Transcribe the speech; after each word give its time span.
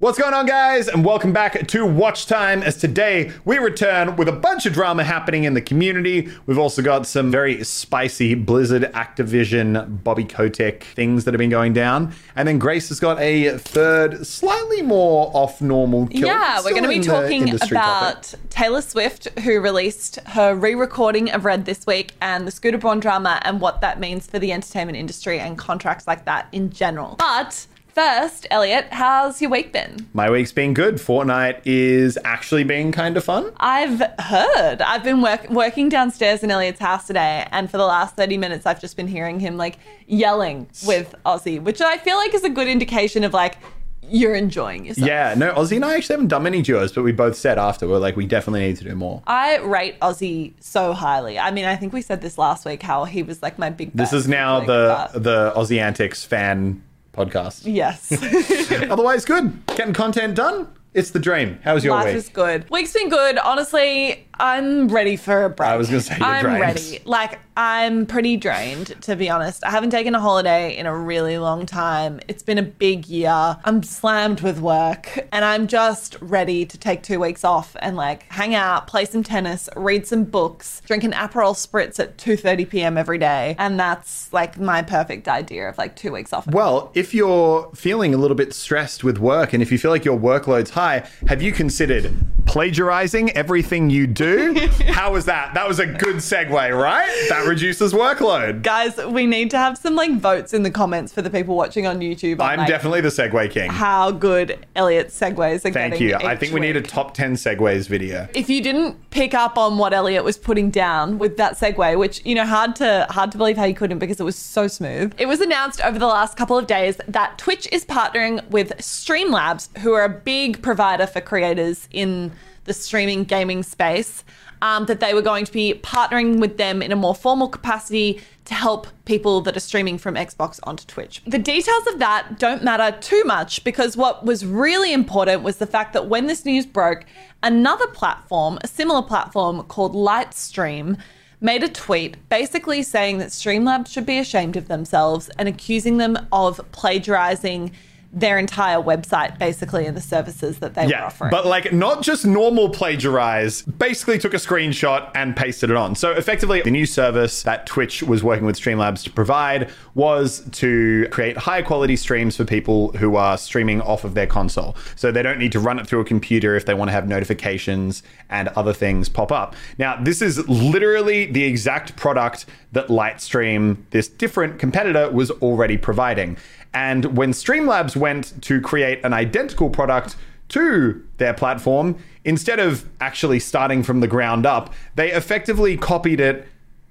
What's 0.00 0.18
going 0.18 0.32
on, 0.32 0.46
guys? 0.46 0.88
And 0.88 1.04
welcome 1.04 1.34
back 1.34 1.66
to 1.66 1.84
Watch 1.84 2.24
Time. 2.24 2.62
As 2.62 2.78
today 2.78 3.32
we 3.44 3.58
return 3.58 4.16
with 4.16 4.28
a 4.28 4.32
bunch 4.32 4.64
of 4.64 4.72
drama 4.72 5.04
happening 5.04 5.44
in 5.44 5.52
the 5.52 5.60
community. 5.60 6.30
We've 6.46 6.56
also 6.58 6.80
got 6.80 7.06
some 7.06 7.30
very 7.30 7.62
spicy 7.64 8.34
Blizzard, 8.34 8.84
Activision, 8.94 10.02
Bobby 10.02 10.24
Kotick 10.24 10.84
things 10.84 11.24
that 11.24 11.34
have 11.34 11.38
been 11.38 11.50
going 11.50 11.74
down. 11.74 12.14
And 12.34 12.48
then 12.48 12.58
Grace 12.58 12.88
has 12.88 12.98
got 12.98 13.20
a 13.20 13.58
third, 13.58 14.26
slightly 14.26 14.80
more 14.80 15.30
off 15.34 15.60
normal 15.60 16.06
kill. 16.06 16.28
Yeah, 16.28 16.62
we're 16.64 16.70
going 16.70 16.84
to 16.84 16.88
be 16.88 17.00
talking 17.00 17.50
about 17.50 18.22
topic. 18.22 18.48
Taylor 18.48 18.80
Swift, 18.80 19.28
who 19.40 19.60
released 19.60 20.18
her 20.28 20.54
re 20.54 20.74
recording 20.74 21.30
of 21.30 21.44
Red 21.44 21.66
this 21.66 21.86
week, 21.86 22.14
and 22.22 22.46
the 22.46 22.50
Scooter 22.50 22.78
Braun 22.78 23.00
drama, 23.00 23.38
and 23.44 23.60
what 23.60 23.82
that 23.82 24.00
means 24.00 24.26
for 24.26 24.38
the 24.38 24.50
entertainment 24.50 24.96
industry 24.96 25.38
and 25.38 25.58
contracts 25.58 26.06
like 26.06 26.24
that 26.24 26.48
in 26.52 26.70
general. 26.70 27.16
But 27.18 27.66
first, 27.94 28.46
Elliot, 28.50 28.86
how's 28.90 29.40
your 29.40 29.50
week 29.50 29.72
been? 29.72 30.08
My 30.12 30.30
week's 30.30 30.52
been 30.52 30.74
good. 30.74 30.96
Fortnite 30.96 31.60
is 31.64 32.18
actually 32.24 32.64
being 32.64 32.92
kind 32.92 33.16
of 33.16 33.24
fun. 33.24 33.52
I've 33.58 34.00
heard. 34.18 34.82
I've 34.82 35.04
been 35.04 35.22
work- 35.22 35.48
working 35.50 35.88
downstairs 35.88 36.42
in 36.42 36.50
Elliot's 36.50 36.80
house 36.80 37.06
today, 37.06 37.46
and 37.50 37.70
for 37.70 37.76
the 37.78 37.86
last 37.86 38.16
30 38.16 38.38
minutes, 38.38 38.66
I've 38.66 38.80
just 38.80 38.96
been 38.96 39.08
hearing 39.08 39.40
him 39.40 39.56
like 39.56 39.78
yelling 40.06 40.68
with 40.86 41.14
Aussie, 41.26 41.60
which 41.62 41.80
I 41.80 41.98
feel 41.98 42.16
like 42.16 42.34
is 42.34 42.44
a 42.44 42.50
good 42.50 42.68
indication 42.68 43.24
of 43.24 43.32
like 43.32 43.56
you're 44.02 44.34
enjoying 44.34 44.86
yourself. 44.86 45.06
Yeah, 45.06 45.34
no, 45.36 45.52
Aussie 45.52 45.76
and 45.76 45.84
I 45.84 45.94
actually 45.94 46.14
haven't 46.14 46.28
done 46.28 46.42
many 46.42 46.62
duos, 46.62 46.92
but 46.92 47.04
we 47.04 47.12
both 47.12 47.36
said 47.36 47.58
after, 47.58 47.86
we're 47.86 47.98
like, 47.98 48.16
we 48.16 48.26
definitely 48.26 48.60
need 48.60 48.76
to 48.78 48.84
do 48.84 48.94
more. 48.96 49.22
I 49.26 49.58
rate 49.58 50.00
Aussie 50.00 50.54
so 50.60 50.92
highly. 50.92 51.38
I 51.38 51.50
mean, 51.50 51.64
I 51.64 51.76
think 51.76 51.92
we 51.92 52.02
said 52.02 52.20
this 52.20 52.36
last 52.36 52.64
week 52.64 52.82
how 52.82 53.04
he 53.04 53.22
was 53.22 53.42
like 53.42 53.58
my 53.58 53.70
big. 53.70 53.92
This 53.94 54.12
is 54.12 54.26
now 54.26 54.60
the 54.60 55.10
the 55.14 55.52
Aussie 55.56 55.80
Antics 55.80 56.24
fan 56.24 56.82
podcast. 57.12 57.62
yes. 57.64 58.10
Otherwise, 58.90 59.24
good. 59.24 59.64
Getting 59.76 59.94
content 59.94 60.34
done. 60.34 60.68
It's 60.92 61.10
the 61.10 61.20
dream. 61.20 61.58
How 61.62 61.74
was 61.74 61.84
your 61.84 61.94
Life 61.94 62.06
week? 62.06 62.16
is 62.16 62.28
good. 62.28 62.68
Week's 62.68 62.92
been 62.92 63.08
good. 63.08 63.38
Honestly, 63.38 64.26
I'm 64.40 64.88
ready 64.88 65.16
for 65.16 65.44
a 65.44 65.50
break. 65.50 65.68
I 65.68 65.76
was 65.76 65.88
gonna 65.88 66.00
say 66.00 66.16
you're 66.18 66.26
I'm 66.26 66.44
drained. 66.44 66.60
ready. 66.60 67.00
Like 67.04 67.38
I'm 67.58 68.06
pretty 68.06 68.38
drained, 68.38 68.86
to 69.02 69.14
be 69.14 69.28
honest. 69.28 69.62
I 69.64 69.70
haven't 69.70 69.90
taken 69.90 70.14
a 70.14 70.20
holiday 70.20 70.74
in 70.74 70.86
a 70.86 70.96
really 70.96 71.36
long 71.36 71.66
time. 71.66 72.20
It's 72.26 72.42
been 72.42 72.56
a 72.56 72.62
big 72.62 73.06
year. 73.06 73.58
I'm 73.64 73.82
slammed 73.82 74.40
with 74.40 74.58
work, 74.58 75.28
and 75.30 75.44
I'm 75.44 75.66
just 75.66 76.16
ready 76.22 76.64
to 76.64 76.78
take 76.78 77.02
two 77.02 77.20
weeks 77.20 77.44
off 77.44 77.76
and 77.80 77.96
like 77.96 78.22
hang 78.32 78.54
out, 78.54 78.86
play 78.86 79.04
some 79.04 79.22
tennis, 79.22 79.68
read 79.76 80.06
some 80.06 80.24
books, 80.24 80.80
drink 80.86 81.04
an 81.04 81.12
Aperol 81.12 81.54
spritz 81.54 82.00
at 82.00 82.16
2:30 82.16 82.70
p.m. 82.70 82.96
every 82.96 83.18
day, 83.18 83.54
and 83.58 83.78
that's 83.78 84.32
like 84.32 84.58
my 84.58 84.80
perfect 84.80 85.28
idea 85.28 85.68
of 85.68 85.76
like 85.76 85.96
two 85.96 86.12
weeks 86.12 86.32
off. 86.32 86.46
Well, 86.46 86.90
if 86.94 87.12
you're 87.12 87.70
feeling 87.74 88.14
a 88.14 88.16
little 88.16 88.36
bit 88.36 88.54
stressed 88.54 89.04
with 89.04 89.18
work 89.18 89.52
and 89.52 89.62
if 89.62 89.70
you 89.70 89.76
feel 89.76 89.90
like 89.90 90.06
your 90.06 90.18
workload's 90.18 90.70
high, 90.70 91.06
have 91.28 91.42
you 91.42 91.52
considered 91.52 92.10
plagiarizing 92.46 93.30
everything 93.32 93.90
you 93.90 94.06
do? 94.06 94.29
How 94.88 95.12
was 95.12 95.24
that? 95.26 95.54
That 95.54 95.66
was 95.68 95.78
a 95.78 95.86
good 95.86 96.16
segue, 96.16 96.50
right? 96.52 97.26
That 97.28 97.46
reduces 97.46 97.92
workload. 97.92 98.62
Guys, 98.62 98.96
we 98.96 99.26
need 99.26 99.50
to 99.50 99.58
have 99.58 99.78
some 99.78 99.94
like 99.94 100.18
votes 100.18 100.54
in 100.54 100.62
the 100.62 100.70
comments 100.70 101.12
for 101.12 101.22
the 101.22 101.30
people 101.30 101.56
watching 101.56 101.86
on 101.86 102.00
YouTube. 102.00 102.40
I'm 102.40 102.58
like, 102.58 102.68
definitely 102.68 103.00
the 103.00 103.08
segue 103.08 103.50
king. 103.50 103.70
how 103.70 104.10
good 104.10 104.66
Elliot's 104.76 105.18
segues 105.18 105.64
are 105.64 105.70
Thank 105.70 106.00
you. 106.00 106.14
I 106.16 106.36
think 106.36 106.52
we 106.52 106.60
need 106.60 106.76
a 106.76 106.82
top 106.82 107.14
10 107.14 107.34
segues 107.34 107.88
video. 107.88 108.28
If 108.34 108.48
you 108.48 108.62
didn't 108.62 109.10
pick 109.10 109.34
up 109.34 109.58
on 109.58 109.78
what 109.78 109.92
Elliot 109.92 110.24
was 110.24 110.38
putting 110.38 110.70
down 110.70 111.18
with 111.18 111.36
that 111.36 111.54
segue, 111.54 111.98
which 111.98 112.24
you 112.24 112.34
know 112.34 112.46
hard 112.46 112.76
to 112.76 113.06
hard 113.10 113.32
to 113.32 113.38
believe 113.38 113.56
how 113.56 113.64
you 113.64 113.74
couldn't 113.74 113.98
because 113.98 114.20
it 114.20 114.24
was 114.24 114.36
so 114.36 114.68
smooth. 114.68 115.14
It 115.18 115.26
was 115.26 115.40
announced 115.40 115.80
over 115.82 115.98
the 115.98 116.06
last 116.06 116.36
couple 116.36 116.56
of 116.56 116.66
days 116.66 117.00
that 117.08 117.38
Twitch 117.38 117.68
is 117.72 117.84
partnering 117.84 118.48
with 118.50 118.76
Streamlabs, 118.78 119.76
who 119.78 119.92
are 119.92 120.04
a 120.04 120.08
big 120.08 120.62
provider 120.62 121.06
for 121.06 121.20
creators 121.20 121.88
in 121.90 122.32
the 122.64 122.74
streaming 122.74 123.24
gaming 123.24 123.62
space. 123.62 124.24
Um, 124.62 124.84
that 124.84 125.00
they 125.00 125.14
were 125.14 125.22
going 125.22 125.46
to 125.46 125.52
be 125.52 125.80
partnering 125.82 126.38
with 126.38 126.58
them 126.58 126.82
in 126.82 126.92
a 126.92 126.96
more 126.96 127.14
formal 127.14 127.48
capacity 127.48 128.20
to 128.44 128.52
help 128.52 128.88
people 129.06 129.40
that 129.40 129.56
are 129.56 129.60
streaming 129.60 129.96
from 129.96 130.16
Xbox 130.16 130.60
onto 130.64 130.84
Twitch. 130.84 131.22
The 131.26 131.38
details 131.38 131.86
of 131.86 131.98
that 132.00 132.38
don't 132.38 132.62
matter 132.62 132.94
too 133.00 133.22
much 133.24 133.64
because 133.64 133.96
what 133.96 134.26
was 134.26 134.44
really 134.44 134.92
important 134.92 135.42
was 135.42 135.56
the 135.56 135.66
fact 135.66 135.94
that 135.94 136.08
when 136.08 136.26
this 136.26 136.44
news 136.44 136.66
broke, 136.66 137.06
another 137.42 137.86
platform, 137.86 138.58
a 138.62 138.68
similar 138.68 139.00
platform 139.00 139.62
called 139.62 139.94
Lightstream, 139.94 140.98
made 141.40 141.62
a 141.62 141.68
tweet 141.68 142.16
basically 142.28 142.82
saying 142.82 143.18
that 143.18 143.28
Streamlabs 143.28 143.88
should 143.88 144.06
be 144.06 144.18
ashamed 144.18 144.56
of 144.56 144.68
themselves 144.68 145.30
and 145.38 145.48
accusing 145.48 145.96
them 145.96 146.18
of 146.32 146.60
plagiarizing 146.72 147.72
their 148.12 148.38
entire 148.38 148.78
website 148.78 149.38
basically 149.38 149.86
and 149.86 149.96
the 149.96 150.00
services 150.00 150.58
that 150.58 150.74
they 150.74 150.86
were 150.86 150.96
offering. 150.96 151.30
but 151.30 151.46
like 151.46 151.72
not 151.72 152.02
just 152.02 152.26
normal 152.26 152.68
plagiarize, 152.68 153.62
basically 153.62 154.18
took 154.18 154.34
a 154.34 154.38
screenshot 154.38 155.10
and 155.14 155.36
pasted 155.36 155.70
it 155.70 155.76
on. 155.76 155.94
So 155.94 156.10
effectively, 156.12 156.60
the 156.62 156.70
new 156.70 156.86
service 156.86 157.44
that 157.44 157.66
Twitch 157.66 158.02
was 158.02 158.24
working 158.24 158.46
with 158.46 158.56
Streamlabs 158.56 159.04
to 159.04 159.10
provide 159.10 159.70
was 159.94 160.40
to 160.52 161.06
create 161.10 161.36
higher 161.36 161.62
quality 161.62 161.96
streams 161.96 162.36
for 162.36 162.44
people 162.44 162.92
who 162.92 163.16
are 163.16 163.38
streaming 163.38 163.80
off 163.80 164.04
of 164.04 164.14
their 164.14 164.26
console. 164.26 164.76
So 164.96 165.12
they 165.12 165.22
don't 165.22 165.38
need 165.38 165.52
to 165.52 165.60
run 165.60 165.78
it 165.78 165.86
through 165.86 166.00
a 166.00 166.04
computer 166.04 166.56
if 166.56 166.66
they 166.66 166.74
want 166.74 166.88
to 166.88 166.92
have 166.92 167.06
notifications 167.06 168.02
and 168.28 168.48
other 168.48 168.72
things 168.72 169.08
pop 169.08 169.30
up. 169.30 169.54
Now, 169.78 170.02
this 170.02 170.20
is 170.20 170.48
literally 170.48 171.26
the 171.26 171.44
exact 171.44 171.96
product 171.96 172.46
that 172.72 172.88
Lightstream, 172.88 173.78
this 173.90 174.08
different 174.08 174.58
competitor, 174.58 175.10
was 175.10 175.30
already 175.30 175.76
providing. 175.76 176.36
And 176.72 177.16
when 177.16 177.32
Streamlabs 177.32 177.96
went 177.96 178.40
to 178.42 178.60
create 178.60 179.04
an 179.04 179.12
identical 179.12 179.70
product 179.70 180.16
to 180.50 181.04
their 181.18 181.34
platform, 181.34 181.96
instead 182.24 182.58
of 182.58 182.84
actually 183.00 183.40
starting 183.40 183.82
from 183.82 184.00
the 184.00 184.06
ground 184.06 184.46
up, 184.46 184.72
they 184.94 185.12
effectively 185.12 185.76
copied 185.76 186.20
it 186.20 186.46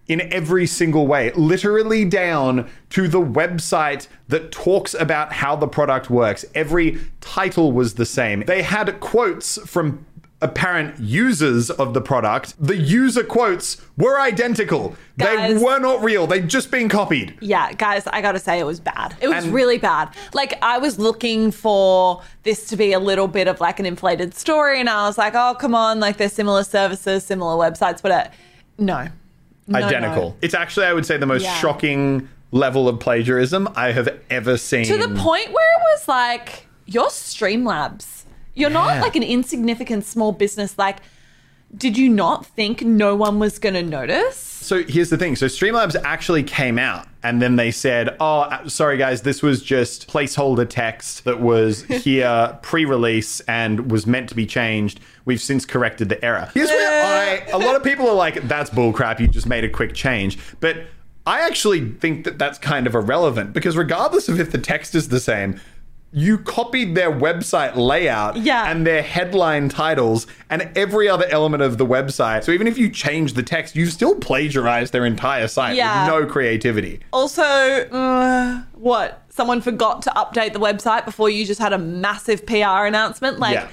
in 0.08 0.22
every 0.34 0.66
single 0.66 1.06
way, 1.06 1.32
literally 1.34 2.04
down 2.04 2.68
to 2.90 3.08
the 3.08 3.22
website 3.22 4.08
that 4.28 4.52
talks 4.52 4.96
about 4.96 5.32
how 5.32 5.56
the 5.56 5.68
product 5.68 6.10
works. 6.10 6.44
Every 6.56 7.00
title 7.22 7.72
was 7.72 7.94
the 7.94 8.08
same. 8.08 8.44
They 8.46 8.64
had 8.64 9.00
quotes 9.00 9.60
from 9.70 10.06
apparent 10.42 10.98
users 11.00 11.70
of 11.70 11.94
the 11.94 12.00
product. 12.00 12.54
The 12.66 12.78
user 12.78 13.24
quotes 13.24 13.78
were 13.98 14.20
identical. 14.22 14.96
Guys. 15.18 15.58
they 15.60 15.64
were 15.64 15.80
not 15.80 16.02
real. 16.02 16.28
They'd 16.28 16.48
just 16.48 16.72
been 16.72 16.88
copied. 16.88 17.38
Yeah, 17.42 17.74
guys, 17.74 18.08
I 18.08 18.22
gotta 18.22 18.40
say 18.40 18.58
it 18.60 18.64
was 18.66 18.80
bad. 18.80 19.16
It 19.20 19.28
was 19.28 19.44
And- 19.44 19.54
really 19.54 19.78
bad. 19.78 20.10
Like 20.34 20.58
I 20.62 20.78
was 20.78 20.98
looking 20.98 21.52
for 21.52 22.22
this 22.44 22.68
to 22.70 22.78
be 22.78 22.94
a 22.94 23.00
little 23.00 23.28
bit 23.28 23.48
of 23.50 23.60
like 23.60 23.80
an 23.82 23.86
inflated 23.86 24.34
story, 24.34 24.80
and 24.80 24.90
I 24.90 25.08
was 25.08 25.18
like, 25.18 25.34
oh 25.36 25.56
come 25.60 25.76
on, 25.76 26.00
like 26.00 26.16
there's 26.18 26.34
similar 26.34 26.64
services, 26.64 27.26
similar 27.26 27.56
websites, 27.58 28.02
but 28.02 28.12
uh, 28.12 28.28
no, 28.78 29.08
No, 29.68 29.78
identical. 29.80 30.30
no. 30.30 30.36
It's 30.42 30.54
actually, 30.54 30.86
I 30.86 30.94
would 30.94 31.06
say, 31.06 31.18
the 31.18 31.26
most 31.26 31.44
Yeah. 31.44 31.54
shocking 31.56 32.30
level 32.52 32.88
of 32.88 33.00
plagiarism 33.00 33.68
I 33.76 33.92
have 33.92 34.08
ever 34.30 34.56
seen. 34.58 34.86
To 34.86 34.98
the 34.98 35.10
point 35.10 35.52
where 35.52 35.72
it 35.76 35.82
was 35.94 36.08
like, 36.08 36.66
you're 36.86 37.10
Streamlabs. 37.10 38.19
You're 38.60 38.70
Yeah. 38.70 38.74
not 38.74 39.02
like 39.02 39.16
an 39.16 39.24
insignificant 39.24 40.06
small 40.06 40.32
business. 40.32 40.78
Like, 40.78 40.98
did 41.76 41.98
you 41.98 42.10
not 42.10 42.46
think 42.46 42.82
no 42.82 43.16
one 43.16 43.40
was 43.40 43.60
gonna 43.60 43.84
notice? 43.84 44.36
So 44.38 44.84
here's 44.84 45.10
the 45.10 45.18
thing. 45.18 45.36
So 45.36 45.46
Streamlabs 45.46 45.96
actually 46.04 46.44
came 46.44 46.78
out 46.78 47.08
and 47.24 47.42
then 47.42 47.56
they 47.56 47.72
said, 47.72 48.16
oh, 48.20 48.42
uh, 48.42 48.68
sorry 48.68 48.98
guys, 48.98 49.22
this 49.22 49.42
was 49.42 49.62
just 49.64 50.08
placeholder 50.10 50.68
text 50.68 51.24
that 51.26 51.40
was 51.40 51.84
here 52.04 52.58
pre 52.62 52.86
release 52.86 53.40
and 53.42 53.92
was 53.92 54.06
meant 54.06 54.30
to 54.30 54.36
be 54.36 54.46
changed. 54.46 55.00
We've 55.26 55.42
since 55.42 55.66
corrected 55.66 56.10
the 56.10 56.24
error. 56.26 56.50
Here's 56.54 56.70
where 56.70 57.04
I, 57.06 57.46
a 57.52 57.58
lot 57.58 57.76
of 57.76 57.84
people 57.84 58.08
are 58.10 58.16
like, 58.16 58.48
that's 58.48 58.70
bullcrap. 58.70 59.20
You 59.20 59.28
just 59.28 59.48
made 59.48 59.64
a 59.64 59.70
quick 59.70 59.94
change. 59.94 60.38
But 60.60 60.78
I 61.26 61.42
actually 61.42 61.92
think 61.92 62.26
that 62.26 62.40
that's 62.40 62.58
kind 62.58 62.88
of 62.88 62.96
irrelevant 62.96 63.54
because 63.54 63.78
regardless 63.78 64.28
of 64.28 64.40
if 64.40 64.52
the 64.52 64.58
text 64.58 64.96
is 64.96 65.10
the 65.10 65.20
same, 65.20 65.60
you 66.12 66.40
copied 66.40 66.96
their 66.96 67.12
website 67.12 67.76
layout 67.76 68.36
Yeah. 68.38 68.72
and 68.72 68.86
their 68.86 69.04
headline 69.04 69.70
titles 69.70 70.26
and 70.50 70.68
every 70.76 71.08
other 71.08 71.26
element 71.30 71.62
of 71.62 71.78
the 71.78 71.86
website. 71.86 72.44
So 72.44 72.52
even 72.52 72.66
if 72.66 72.78
you 72.80 72.90
change 72.90 73.34
the 73.34 73.44
text, 73.44 73.76
you've 73.76 73.92
still 73.94 74.16
plagiarized 74.16 74.92
their 74.92 75.06
entire 75.06 75.48
site 75.48 75.76
Yeah. 75.76 76.06
with 76.06 76.14
no 76.26 76.26
creativity. 76.32 77.02
Also, 77.14 77.44
uh, 77.44 78.62
what? 78.74 79.22
Someone 79.30 79.62
forgot 79.62 80.02
to 80.04 80.10
update 80.16 80.54
the 80.54 80.60
website 80.60 81.06
before 81.06 81.30
you 81.30 81.46
just 81.46 81.60
had 81.62 81.74
a 81.74 81.78
massive 81.78 82.46
PR 82.48 82.86
announcement? 82.88 83.38
Like, 83.40 83.54
yeah. 83.54 83.68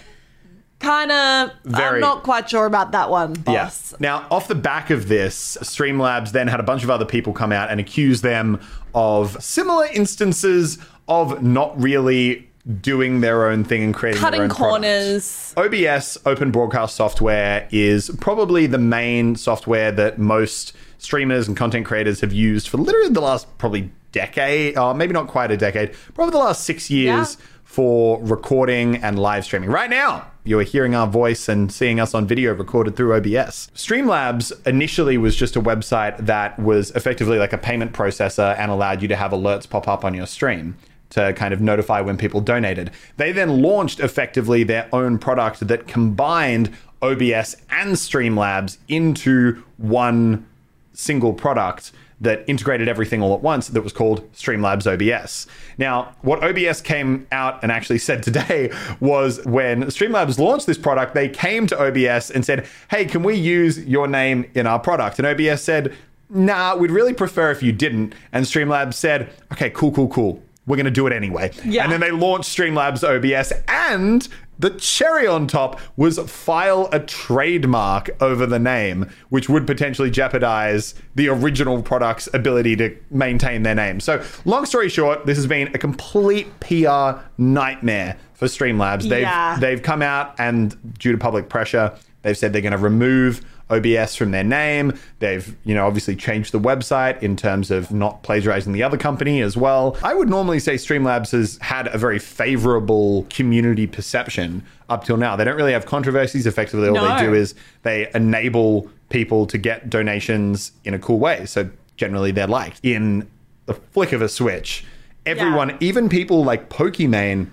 kind 0.78 1.10
of, 1.10 1.50
I'm 1.74 2.00
not 2.00 2.22
quite 2.22 2.50
sure 2.50 2.66
about 2.66 2.92
that 2.92 3.08
one, 3.08 3.32
boss. 3.32 3.54
Yes. 3.54 3.94
Now, 3.98 4.26
off 4.30 4.46
the 4.46 4.54
back 4.54 4.90
of 4.90 5.08
this, 5.08 5.56
Streamlabs 5.62 6.32
then 6.32 6.48
had 6.48 6.60
a 6.60 6.62
bunch 6.62 6.84
of 6.84 6.90
other 6.90 7.06
people 7.06 7.32
come 7.32 7.50
out 7.50 7.70
and 7.70 7.80
accuse 7.80 8.20
them 8.20 8.60
of 8.94 9.42
similar 9.42 9.86
instances 9.94 10.76
of 11.08 11.42
not 11.42 11.80
really 11.80 12.48
doing 12.82 13.20
their 13.20 13.46
own 13.48 13.62
thing 13.62 13.82
and 13.82 13.94
creating 13.94 14.20
their 14.20 14.30
Cutting 14.30 14.48
products. 14.48 15.52
corners. 15.54 15.54
OBS, 15.56 16.18
Open 16.26 16.50
Broadcast 16.50 16.96
Software, 16.96 17.68
is 17.70 18.10
probably 18.20 18.66
the 18.66 18.78
main 18.78 19.36
software 19.36 19.92
that 19.92 20.18
most 20.18 20.72
streamers 20.98 21.46
and 21.46 21.56
content 21.56 21.86
creators 21.86 22.20
have 22.22 22.32
used 22.32 22.68
for 22.68 22.78
literally 22.78 23.10
the 23.10 23.20
last 23.20 23.46
probably 23.58 23.90
decade, 24.10 24.76
or 24.76 24.94
maybe 24.94 25.12
not 25.12 25.28
quite 25.28 25.50
a 25.52 25.56
decade, 25.56 25.92
probably 26.14 26.32
the 26.32 26.38
last 26.38 26.64
six 26.64 26.90
years 26.90 27.36
Yeah. 27.38 27.46
for 27.62 28.18
recording 28.22 28.96
and 28.96 29.16
live 29.18 29.44
streaming. 29.44 29.70
Right 29.70 29.90
now, 29.90 30.26
you 30.42 30.58
are 30.58 30.62
hearing 30.64 30.94
our 30.96 31.06
voice 31.06 31.48
and 31.48 31.70
seeing 31.70 32.00
us 32.00 32.14
on 32.14 32.26
video 32.26 32.52
recorded 32.54 32.96
through 32.96 33.14
OBS. 33.14 33.70
Streamlabs 33.76 34.52
initially 34.66 35.18
was 35.18 35.36
just 35.36 35.54
a 35.54 35.60
website 35.60 36.16
that 36.26 36.58
was 36.58 36.90
effectively 36.92 37.38
like 37.38 37.52
a 37.52 37.58
payment 37.58 37.92
processor 37.92 38.58
and 38.58 38.72
allowed 38.72 39.02
you 39.02 39.08
to 39.08 39.16
have 39.16 39.30
alerts 39.30 39.68
pop 39.68 39.86
up 39.86 40.04
on 40.04 40.14
your 40.14 40.26
stream 40.26 40.76
to 41.16 41.32
kind 41.32 41.54
of 41.54 41.62
notify 41.62 42.02
when 42.02 42.18
people 42.18 42.42
donated. 42.42 42.90
They 43.16 43.32
then 43.32 43.62
launched 43.62 44.00
effectively 44.00 44.64
their 44.64 44.86
own 44.92 45.18
product 45.18 45.66
that 45.66 45.88
combined 45.88 46.70
OBS 47.00 47.56
and 47.70 47.94
Streamlabs 47.94 48.76
into 48.86 49.62
one 49.78 50.46
single 50.92 51.32
product 51.32 51.92
that 52.20 52.44
integrated 52.46 52.86
everything 52.86 53.22
all 53.22 53.34
at 53.34 53.40
once 53.40 53.68
that 53.68 53.80
was 53.82 53.92
called 53.94 54.30
Streamlabs 54.32 54.86
OBS. 54.86 55.46
Now, 55.78 56.14
what 56.20 56.44
OBS 56.44 56.82
came 56.82 57.26
out 57.32 57.62
and 57.62 57.72
actually 57.72 57.98
said 57.98 58.22
today 58.22 58.70
was 59.00 59.44
when 59.46 59.84
Streamlabs 59.84 60.38
launched 60.38 60.66
this 60.66 60.78
product, 60.78 61.14
they 61.14 61.30
came 61.30 61.66
to 61.66 61.78
OBS 61.78 62.30
and 62.30 62.44
said, 62.44 62.66
Hey, 62.90 63.06
can 63.06 63.22
we 63.22 63.36
use 63.36 63.78
your 63.86 64.06
name 64.06 64.50
in 64.54 64.66
our 64.66 64.78
product? 64.78 65.18
And 65.18 65.26
OBS 65.26 65.62
said, 65.62 65.94
Nah, 66.28 66.76
we'd 66.76 66.90
really 66.90 67.14
prefer 67.14 67.50
if 67.50 67.62
you 67.62 67.72
didn't. 67.72 68.14
And 68.32 68.44
Streamlabs 68.44 68.94
said, 68.94 69.30
Okay, 69.52 69.70
cool, 69.70 69.92
cool, 69.92 70.08
cool. 70.08 70.42
We're 70.66 70.76
going 70.76 70.84
to 70.86 70.90
do 70.90 71.06
it 71.06 71.12
anyway. 71.12 71.52
Yeah. 71.64 71.84
And 71.84 71.92
then 71.92 72.00
they 72.00 72.10
launched 72.10 72.56
Streamlabs 72.56 73.04
OBS 73.04 73.52
and 73.68 74.26
the 74.58 74.70
cherry 74.70 75.26
on 75.26 75.46
top 75.46 75.78
was 75.96 76.18
file 76.18 76.88
a 76.90 76.98
trademark 77.00 78.10
over 78.22 78.46
the 78.46 78.58
name, 78.58 79.10
which 79.28 79.48
would 79.48 79.66
potentially 79.66 80.10
jeopardize 80.10 80.94
the 81.14 81.28
original 81.28 81.82
product's 81.82 82.28
ability 82.32 82.74
to 82.76 82.96
maintain 83.10 83.62
their 83.64 83.74
name. 83.74 84.00
So, 84.00 84.24
long 84.46 84.64
story 84.64 84.88
short, 84.88 85.26
this 85.26 85.36
has 85.36 85.46
been 85.46 85.68
a 85.74 85.78
complete 85.78 86.48
PR 86.60 87.20
nightmare 87.36 88.16
for 88.34 88.46
Streamlabs. 88.46 89.02
They've 89.08 89.20
Yeah. 89.22 89.58
they've 89.60 89.82
come 89.82 90.00
out 90.02 90.34
and 90.38 90.74
due 90.98 91.12
to 91.12 91.18
public 91.18 91.48
pressure, 91.50 91.92
they've 92.26 92.36
said 92.36 92.52
they're 92.52 92.60
going 92.60 92.72
to 92.72 92.78
remove 92.78 93.40
OBS 93.70 94.16
from 94.16 94.32
their 94.32 94.42
name. 94.42 94.92
They've, 95.20 95.56
you 95.64 95.74
know, 95.76 95.86
obviously 95.86 96.16
changed 96.16 96.50
the 96.52 96.58
website 96.58 97.22
in 97.22 97.36
terms 97.36 97.70
of 97.70 97.92
not 97.92 98.24
plagiarizing 98.24 98.72
the 98.72 98.82
other 98.82 98.96
company 98.96 99.42
as 99.42 99.56
well. 99.56 99.96
I 100.02 100.12
would 100.12 100.28
normally 100.28 100.58
say 100.58 100.74
Streamlabs 100.74 101.30
has 101.30 101.56
had 101.62 101.86
a 101.94 101.98
very 101.98 102.18
favorable 102.18 103.26
community 103.30 103.86
perception 103.86 104.64
up 104.88 105.04
till 105.04 105.16
now. 105.16 105.36
They 105.36 105.44
don't 105.44 105.56
really 105.56 105.72
have 105.72 105.86
controversies. 105.86 106.46
Effectively, 106.48 106.88
all 106.88 106.94
No. 106.94 107.16
they 107.16 107.24
do 107.26 107.32
is 107.32 107.54
they 107.82 108.08
enable 108.12 108.90
people 109.08 109.46
to 109.46 109.56
get 109.56 109.88
donations 109.88 110.72
in 110.84 110.94
a 110.94 110.98
cool 110.98 111.20
way. 111.20 111.46
So 111.46 111.70
generally, 111.96 112.32
they're 112.32 112.48
liked 112.48 112.80
in 112.82 113.28
the 113.66 113.74
flick 113.74 114.10
of 114.12 114.20
a 114.20 114.28
switch. 114.28 114.84
Everyone, 115.24 115.76
even 115.78 116.08
people 116.08 116.44
like 116.44 116.70
Pokimane, 116.70 117.48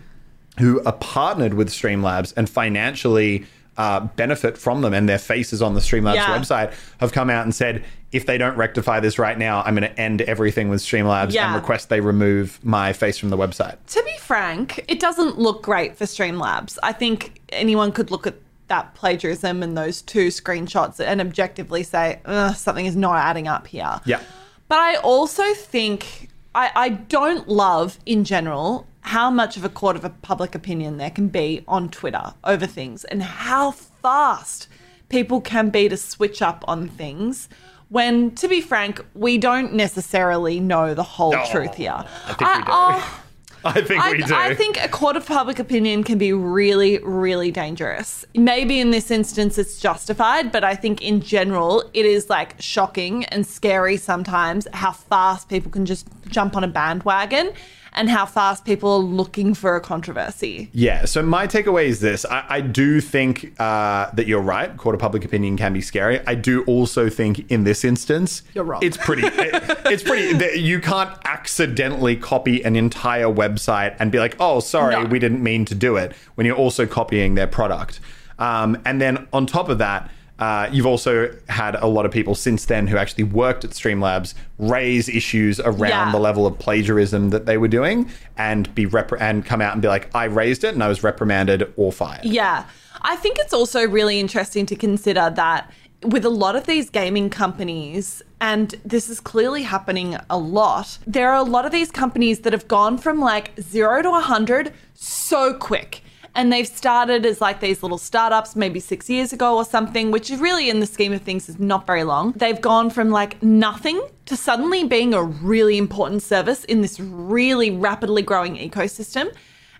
who 0.60 0.84
are 0.84 0.94
partnered 0.94 1.54
with 1.56 1.70
Streamlabs 1.70 2.34
and 2.38 2.48
financially 2.50 3.46
uh, 3.78 4.02
benefit 4.02 4.58
from 4.58 4.81
them 4.81 4.94
and 4.94 5.10
their 5.10 5.18
faces 5.18 5.62
on 5.62 5.74
the 5.74 5.80
Streamlabs 5.80 6.16
Yeah. 6.16 6.38
website 6.38 6.74
have 7.00 7.12
come 7.12 7.30
out 7.30 7.44
and 7.44 7.54
said, 7.56 7.84
if 8.12 8.25
they 8.28 8.38
don't 8.38 8.56
rectify 8.56 9.00
this 9.00 9.18
right 9.18 9.38
now, 9.38 9.64
I'm 9.66 9.75
going 9.75 9.90
to 9.90 10.00
end 10.00 10.22
everything 10.22 10.70
with 10.70 10.81
Streamlabs 10.81 11.36
and 11.36 11.56
request 11.56 11.90
they 11.90 12.00
remove 12.00 12.60
my 12.64 12.94
face 12.94 13.18
from 13.18 13.30
the 13.30 13.38
website. 13.38 13.78
To 13.88 14.04
be 14.04 14.16
frank, 14.20 14.86
it 14.88 15.00
doesn't 15.00 15.40
look 15.40 15.64
great 15.64 15.98
for 15.98 16.06
Streamlabs. 16.06 16.78
I 16.84 16.92
think 16.94 17.42
anyone 17.50 17.92
could 17.92 18.12
look 18.12 18.28
at 18.28 18.36
that 18.68 18.94
plagiarism 18.94 19.64
and 19.64 19.75
those 19.75 20.02
two 20.04 20.28
screenshots 20.28 21.00
and 21.00 21.20
objectively 21.20 21.81
say, 21.84 22.20
something 22.56 22.86
is 22.86 22.96
not 22.96 23.16
adding 23.16 23.48
up 23.48 23.66
here. 23.68 24.00
Yeah. 24.06 24.22
But 24.68 24.78
I 24.80 24.96
also 24.98 25.44
think 25.56 26.30
I, 26.56 26.72
I 26.75 26.90
don't 26.90 27.48
love 27.50 27.98
in 28.06 28.24
general 28.24 28.88
how 29.04 29.30
much 29.30 29.58
of 29.58 29.64
a 29.64 29.70
court 29.70 29.96
of 29.96 30.04
a 30.04 30.10
public 30.10 30.56
opinion 30.56 30.98
there 30.98 31.12
can 31.12 31.28
be 31.28 31.64
on 31.68 31.90
Twitter 31.90 32.34
over 32.44 32.66
things 32.66 33.04
and 33.06 33.22
how 33.22 33.72
fast 33.72 34.68
people 35.10 35.40
can 35.40 35.70
be 35.70 35.88
to 35.88 35.98
switch 35.98 36.42
up 36.42 36.64
on 36.68 36.88
things 36.88 37.48
when, 37.90 38.32
to 38.38 38.48
be 38.48 38.60
frank, 38.60 39.06
we 39.14 39.38
don't 39.38 39.74
necessarily 39.74 40.60
know 40.60 40.96
the 40.96 41.04
whole 41.04 41.36
truth 41.52 41.76
here. 41.76 42.04
I 42.26 42.34
think 42.34 42.40
we 42.40 42.56
do. 42.56 42.64
oh, 42.70 43.22
I 43.66 43.82
think 43.82 44.04
I, 44.04 44.12
we 44.12 44.24
do. 44.24 44.34
I 44.34 44.56
think 44.56 44.84
a 44.84 44.88
court 44.88 45.16
of 45.16 45.26
public 45.28 45.60
opinion 45.60 46.04
can 46.04 46.18
be 46.18 46.34
really, 46.34 46.98
really 47.00 47.52
dangerous. 47.52 48.26
Maybe 48.34 48.80
in 48.80 48.90
this 48.90 49.12
instance 49.12 49.60
it's 49.60 49.80
justified, 49.80 50.52
but 50.52 50.64
I 50.64 50.76
think 50.76 51.02
in 51.02 51.22
general 51.22 51.84
it 51.94 52.06
is 52.06 52.30
like 52.32 52.60
shocking 52.60 53.26
and 53.26 53.46
scary 53.46 53.98
sometimes 53.98 54.68
how 54.74 54.92
fast 54.92 55.48
people 55.48 55.72
can 55.72 55.86
just 55.86 56.08
jump 56.28 56.56
on 56.56 56.64
a 56.64 56.68
bandwagon 56.68 57.52
and 57.96 58.10
how 58.10 58.25
fast 58.25 58.66
people 58.66 58.92
are 58.94 58.98
looking 58.98 59.54
for 59.54 59.75
a 59.75 59.80
controversy. 59.81 60.68
Yeah. 60.74 61.06
So 61.06 61.22
my 61.22 61.46
takeaway 61.46 61.86
is 61.86 62.00
this: 62.00 62.25
I, 62.25 62.44
I 62.50 62.62
do 62.62 63.00
think 63.00 63.54
uh, 63.60 64.10
that 64.14 64.25
you're 64.25 64.42
right. 64.42 64.75
Court 64.78 64.96
of 64.96 65.02
public 65.02 65.24
opinion 65.24 65.58
can 65.58 65.74
be 65.74 65.81
scary. 65.81 66.20
I 66.25 66.34
do 66.34 66.64
also 66.64 67.08
think 67.10 67.52
in 67.52 67.66
this 67.66 67.84
instance, 67.86 68.42
You're 68.56 68.64
wrong. 68.64 68.81
It's 68.84 68.98
pretty. 68.98 69.28
it- 69.28 69.80
it's 69.86 70.02
pretty. 70.02 70.60
You 70.60 70.80
can't 70.80 71.12
accidentally 71.25 72.16
copy 72.16 72.64
an 72.64 72.75
entire 72.75 73.25
website 73.28 73.96
and 74.00 74.12
be 74.12 74.18
like, 74.18 74.36
"Oh, 74.40 74.60
sorry, 74.60 74.96
No. 74.96 75.06
we 75.06 75.20
didn't 75.20 75.44
mean 75.44 75.66
to 75.66 75.75
do 75.75 75.96
it." 75.98 76.14
When 76.36 76.48
you're 76.48 76.56
also 76.56 76.88
copying 76.88 77.36
their 77.36 77.46
product, 77.48 78.00
um, 78.40 78.81
and 78.86 79.00
then 79.00 79.28
on 79.34 79.46
top 79.46 79.70
of 79.70 79.78
that. 79.78 80.10
Uh, 80.44 80.69
you've 80.74 80.86
also 80.86 81.34
had 81.48 81.75
a 81.75 81.88
lot 81.88 82.06
of 82.06 82.12
people 82.12 82.36
since 82.36 82.66
then 82.66 82.86
who 82.88 82.98
actually 82.98 83.24
worked 83.24 83.63
at 83.63 83.72
Streamlabs 83.72 84.34
raise 84.60 85.07
issues 85.07 85.57
around 85.62 86.07
Yeah. 86.07 86.12
the 86.12 86.19
level 86.19 86.45
of 86.45 86.60
plagiarism 86.60 87.30
that 87.30 87.45
they 87.45 87.57
were 87.57 87.69
doing 87.69 88.10
and 88.38 88.74
be 88.75 88.86
repri- 88.86 89.22
and 89.22 89.45
come 89.45 89.62
out 89.62 89.72
and 89.72 89.81
be 89.81 89.88
like, 89.88 90.13
I 90.13 90.25
raised 90.25 90.66
it 90.66 90.74
and 90.74 90.84
I 90.84 90.90
was 90.90 91.01
reprimanded 91.01 91.72
or 91.77 91.94
fired. 91.94 92.25
Yeah. 92.25 92.65
I 93.03 93.15
think 93.15 93.38
it's 93.39 93.53
also 93.53 93.88
really 93.88 94.20
interesting 94.20 94.65
to 94.65 94.75
consider 94.75 95.29
that 95.44 95.72
with 96.03 96.25
a 96.25 96.29
lot 96.29 96.58
of 96.58 96.65
these 96.65 96.89
gaming 96.89 97.29
companies, 97.29 98.22
and 98.41 98.75
this 98.84 99.08
is 99.10 99.22
clearly 99.22 99.63
happening 99.63 100.18
a 100.29 100.38
lot, 100.38 100.98
there 101.08 101.29
are 101.32 101.38
a 101.38 101.44
lot 101.44 101.65
of 101.65 101.72
these 101.72 101.89
companies 101.89 102.39
that 102.41 102.51
have 102.51 102.68
gone 102.68 102.98
from 102.98 103.22
like 103.22 103.51
zero 103.62 104.01
to 104.01 104.10
100 104.10 104.74
so 104.94 105.53
quick. 105.53 106.02
And 106.36 106.52
they've 106.52 106.68
started 106.68 107.25
as 107.25 107.42
like 107.42 107.60
these 107.60 107.84
little 107.84 107.98
startups 107.98 108.56
maybe 108.56 108.80
six 108.80 109.10
years 109.10 109.34
ago 109.34 109.56
or 109.56 109.66
something, 109.66 110.12
which 110.12 110.32
is 110.32 110.40
really 110.40 110.70
in 110.70 110.80
the 110.80 110.86
scheme 110.86 111.13
of 111.13 111.22
things 111.22 111.48
is 111.48 111.60
not 111.60 111.86
very 111.86 112.04
long. 112.04 112.32
They've 112.34 112.60
gone 112.60 112.90
from 112.90 113.12
like 113.12 113.42
nothing 113.44 114.02
to 114.25 114.36
suddenly 114.36 114.84
being 114.84 115.13
a 115.13 115.22
really 115.24 115.78
important 115.78 116.24
service 116.24 116.63
in 116.66 116.82
this 116.82 117.00
really 117.00 117.70
rapidly 117.70 118.22
growing 118.22 118.56
ecosystem 118.58 119.34